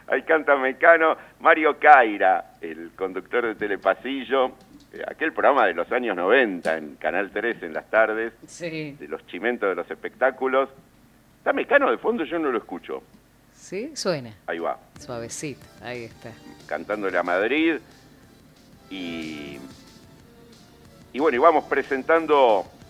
Ahí 0.09 0.23
canta 0.23 0.57
Mecano, 0.57 1.17
Mario 1.41 1.79
Caira, 1.79 2.55
el 2.61 2.91
conductor 2.97 3.47
de 3.47 3.55
Telepasillo, 3.55 4.47
eh, 4.47 4.53
aquel 5.07 5.33
programa 5.33 5.67
de 5.67 5.75
los 5.75 5.91
años 5.93 6.17
90 6.17 6.77
en 6.79 6.95
Canal 6.97 7.31
3 7.31 7.63
en 7.63 7.73
las 7.75 7.89
tardes, 7.91 8.33
Sí, 8.47 8.97
de 8.99 9.09
los 9.09 9.27
chimentos 9.27 9.69
de 9.69 9.75
los 9.75 9.91
espectáculos. 9.91 10.69
¿Está 11.39 11.53
Mecano 11.53 11.91
de 11.91 11.99
fondo? 11.99 12.25
Yo 12.25 12.39
no 12.39 12.51
lo 12.51 12.59
escucho. 12.59 13.03
sí, 13.55 13.93
suena. 13.95 14.35
Ahí 14.47 14.59
va, 14.59 14.79
Suavecito, 14.99 15.65
ahí 15.83 16.05
está. 16.05 16.33
cantándole 16.67 17.17
a 17.19 17.23
Madrid. 17.23 17.77
Y, 18.91 19.59
y 21.13 21.19
bueno, 21.19 21.37
y 21.37 21.39
vamos 21.39 21.65
presentando 21.65 22.65